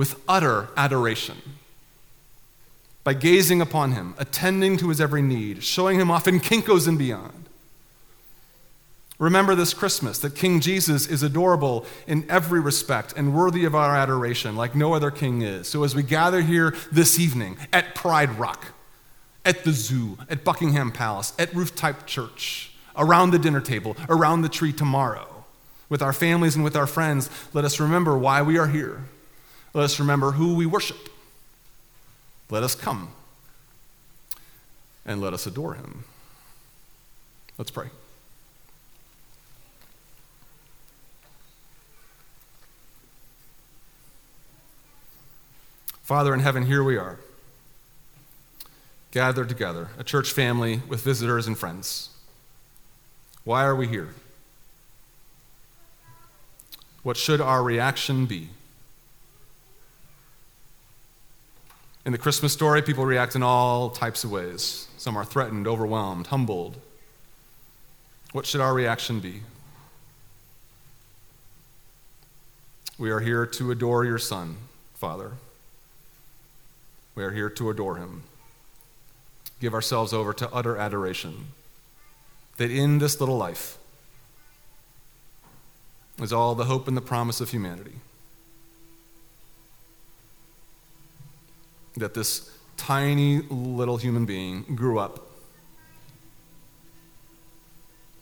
With 0.00 0.18
utter 0.26 0.68
adoration. 0.78 1.36
By 3.04 3.12
gazing 3.12 3.60
upon 3.60 3.92
him, 3.92 4.14
attending 4.16 4.78
to 4.78 4.88
his 4.88 4.98
every 4.98 5.20
need, 5.20 5.62
showing 5.62 6.00
him 6.00 6.10
off 6.10 6.26
in 6.26 6.40
Kinko's 6.40 6.86
and 6.86 6.98
beyond. 6.98 7.44
Remember 9.18 9.54
this 9.54 9.74
Christmas 9.74 10.18
that 10.20 10.34
King 10.34 10.60
Jesus 10.60 11.06
is 11.06 11.22
adorable 11.22 11.84
in 12.06 12.24
every 12.30 12.60
respect 12.60 13.12
and 13.14 13.34
worthy 13.34 13.66
of 13.66 13.74
our 13.74 13.94
adoration, 13.94 14.56
like 14.56 14.74
no 14.74 14.94
other 14.94 15.10
king 15.10 15.42
is. 15.42 15.68
So, 15.68 15.84
as 15.84 15.94
we 15.94 16.02
gather 16.02 16.40
here 16.40 16.74
this 16.90 17.18
evening 17.18 17.58
at 17.70 17.94
Pride 17.94 18.38
Rock, 18.38 18.68
at 19.44 19.64
the 19.64 19.72
zoo, 19.72 20.16
at 20.30 20.44
Buckingham 20.44 20.92
Palace, 20.92 21.34
at 21.38 21.54
Rooftop 21.54 22.06
Church, 22.06 22.72
around 22.96 23.32
the 23.32 23.38
dinner 23.38 23.60
table, 23.60 23.98
around 24.08 24.40
the 24.40 24.48
tree 24.48 24.72
tomorrow, 24.72 25.44
with 25.90 26.00
our 26.00 26.14
families 26.14 26.54
and 26.54 26.64
with 26.64 26.74
our 26.74 26.86
friends, 26.86 27.28
let 27.52 27.66
us 27.66 27.78
remember 27.78 28.16
why 28.16 28.40
we 28.40 28.56
are 28.56 28.68
here 28.68 29.02
let 29.72 29.84
us 29.84 30.00
remember 30.00 30.32
who 30.32 30.54
we 30.54 30.66
worship. 30.66 31.08
Let 32.48 32.62
us 32.62 32.74
come 32.74 33.12
and 35.06 35.20
let 35.20 35.32
us 35.32 35.46
adore 35.46 35.74
him. 35.74 36.04
Let's 37.56 37.70
pray. 37.70 37.88
Father 46.02 46.34
in 46.34 46.40
heaven, 46.40 46.66
here 46.66 46.82
we 46.82 46.96
are, 46.96 47.20
gathered 49.12 49.48
together, 49.48 49.90
a 49.96 50.02
church 50.02 50.32
family 50.32 50.82
with 50.88 51.02
visitors 51.02 51.46
and 51.46 51.56
friends. 51.56 52.08
Why 53.44 53.62
are 53.64 53.76
we 53.76 53.86
here? 53.86 54.08
What 57.04 57.16
should 57.16 57.40
our 57.40 57.62
reaction 57.62 58.26
be? 58.26 58.48
In 62.04 62.12
the 62.12 62.18
Christmas 62.18 62.52
story, 62.52 62.80
people 62.80 63.04
react 63.04 63.36
in 63.36 63.42
all 63.42 63.90
types 63.90 64.24
of 64.24 64.30
ways. 64.30 64.88
Some 64.96 65.16
are 65.16 65.24
threatened, 65.24 65.66
overwhelmed, 65.66 66.28
humbled. 66.28 66.78
What 68.32 68.46
should 68.46 68.60
our 68.60 68.72
reaction 68.72 69.20
be? 69.20 69.42
We 72.98 73.10
are 73.10 73.20
here 73.20 73.44
to 73.46 73.70
adore 73.70 74.04
your 74.04 74.18
Son, 74.18 74.56
Father. 74.94 75.32
We 77.14 77.24
are 77.24 77.32
here 77.32 77.50
to 77.50 77.70
adore 77.70 77.96
him. 77.96 78.22
Give 79.60 79.74
ourselves 79.74 80.12
over 80.12 80.32
to 80.34 80.50
utter 80.52 80.76
adoration. 80.76 81.48
That 82.56 82.70
in 82.70 82.98
this 82.98 83.20
little 83.20 83.36
life 83.36 83.78
is 86.20 86.32
all 86.32 86.54
the 86.54 86.64
hope 86.64 86.88
and 86.88 86.96
the 86.96 87.02
promise 87.02 87.40
of 87.40 87.50
humanity. 87.50 87.96
That 92.00 92.14
this 92.14 92.50
tiny 92.76 93.42
little 93.48 93.96
human 93.96 94.24
being 94.24 94.62
grew 94.74 94.98
up 94.98 95.26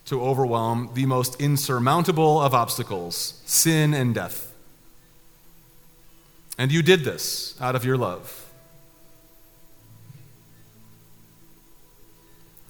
to 0.05 0.21
overwhelm 0.21 0.89
the 0.95 1.05
most 1.05 1.39
insurmountable 1.39 2.41
of 2.41 2.53
obstacles 2.53 3.41
sin 3.45 3.93
and 3.93 4.15
death. 4.15 4.51
And 6.57 6.71
you 6.71 6.81
did 6.81 7.03
this 7.03 7.55
out 7.61 7.75
of 7.75 7.85
your 7.85 7.95
love. 7.95 8.51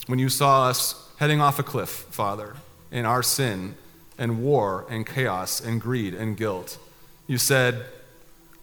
When 0.06 0.20
you 0.20 0.28
saw 0.28 0.68
us 0.68 1.10
heading 1.18 1.40
off 1.40 1.60
a 1.60 1.64
cliff, 1.64 1.90
Father, 1.90 2.58
in 2.92 3.06
our 3.06 3.24
sin 3.24 3.76
and 4.18 4.44
war 4.44 4.86
and 4.90 5.08
chaos 5.08 5.62
and 5.62 5.80
greed 5.80 6.14
and 6.14 6.36
guilt, 6.36 6.78
You 7.26 7.38
said, 7.38 7.86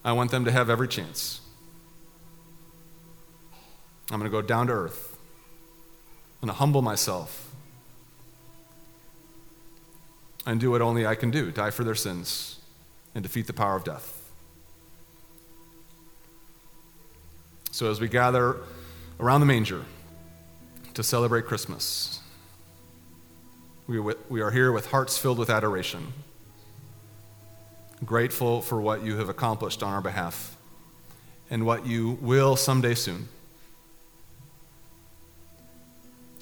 I 0.04 0.12
want 0.12 0.32
them 0.32 0.44
to 0.44 0.50
have 0.50 0.68
every 0.68 0.88
chance. 0.88 1.40
I'm 4.10 4.18
going 4.18 4.30
to 4.30 4.34
go 4.34 4.42
down 4.42 4.68
to 4.68 4.72
earth. 4.72 5.16
I'm 6.42 6.48
going 6.48 6.54
to 6.54 6.58
humble 6.58 6.82
myself 6.82 7.50
and 10.46 10.60
do 10.60 10.70
what 10.70 10.80
only 10.80 11.06
I 11.06 11.16
can 11.16 11.30
do 11.30 11.50
die 11.50 11.70
for 11.70 11.82
their 11.82 11.94
sins 11.94 12.60
and 13.14 13.22
defeat 13.22 13.46
the 13.46 13.52
power 13.52 13.74
of 13.74 13.84
death. 13.84 14.12
So, 17.72 17.90
as 17.90 18.00
we 18.00 18.08
gather 18.08 18.56
around 19.20 19.40
the 19.40 19.46
manger 19.46 19.82
to 20.94 21.02
celebrate 21.02 21.46
Christmas, 21.46 22.20
we, 23.86 24.00
we 24.00 24.40
are 24.40 24.50
here 24.50 24.72
with 24.72 24.86
hearts 24.86 25.18
filled 25.18 25.38
with 25.38 25.50
adoration, 25.50 26.12
grateful 28.04 28.62
for 28.62 28.80
what 28.80 29.02
you 29.02 29.16
have 29.18 29.28
accomplished 29.28 29.82
on 29.82 29.92
our 29.92 30.00
behalf 30.00 30.56
and 31.50 31.66
what 31.66 31.86
you 31.86 32.18
will 32.20 32.56
someday 32.56 32.94
soon. 32.94 33.28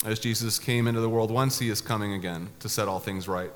As 0.05 0.19
Jesus 0.19 0.59
came 0.59 0.87
into 0.87 1.01
the 1.01 1.09
world 1.09 1.31
once, 1.31 1.59
he 1.59 1.71
is 1.71 1.81
coming 1.81 2.13
again 2.13 2.51
to 2.61 2.69
set 2.69 2.89
all 2.89 3.01
things 3.01 3.27
right. 3.27 3.51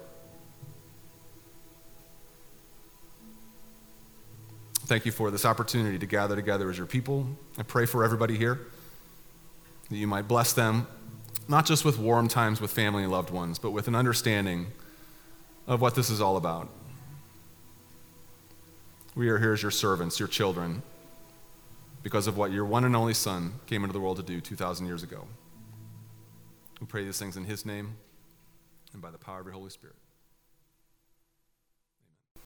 Thank 4.86 5.04
you 5.04 5.12
for 5.12 5.30
this 5.30 5.44
opportunity 5.44 5.98
to 5.98 6.06
gather 6.06 6.34
together 6.34 6.70
as 6.70 6.78
your 6.78 6.86
people. 6.86 7.26
I 7.58 7.62
pray 7.62 7.84
for 7.84 8.02
everybody 8.02 8.38
here 8.38 8.58
that 9.90 9.96
you 9.96 10.06
might 10.06 10.26
bless 10.26 10.54
them, 10.54 10.86
not 11.46 11.66
just 11.66 11.84
with 11.84 11.98
warm 11.98 12.28
times 12.28 12.62
with 12.62 12.70
family 12.70 13.02
and 13.02 13.12
loved 13.12 13.28
ones, 13.28 13.58
but 13.58 13.72
with 13.72 13.86
an 13.86 13.94
understanding 13.94 14.68
of 15.66 15.82
what 15.82 15.94
this 15.94 16.08
is 16.08 16.22
all 16.22 16.38
about. 16.38 16.70
We 19.14 19.28
are 19.28 19.38
here 19.38 19.52
as 19.52 19.60
your 19.60 19.70
servants, 19.70 20.18
your 20.18 20.28
children, 20.28 20.82
because 22.02 22.26
of 22.26 22.38
what 22.38 22.52
your 22.52 22.64
one 22.64 22.84
and 22.84 22.96
only 22.96 23.12
Son 23.12 23.52
came 23.66 23.84
into 23.84 23.92
the 23.92 24.00
world 24.00 24.16
to 24.16 24.22
do 24.22 24.40
2,000 24.40 24.86
years 24.86 25.02
ago. 25.02 25.26
We 26.80 26.86
pray 26.86 27.04
these 27.04 27.18
things 27.18 27.36
in 27.36 27.44
His 27.44 27.66
name 27.66 27.96
and 28.92 29.02
by 29.02 29.10
the 29.10 29.18
power 29.18 29.40
of 29.40 29.46
your 29.46 29.54
Holy 29.54 29.70
Spirit. 29.70 29.96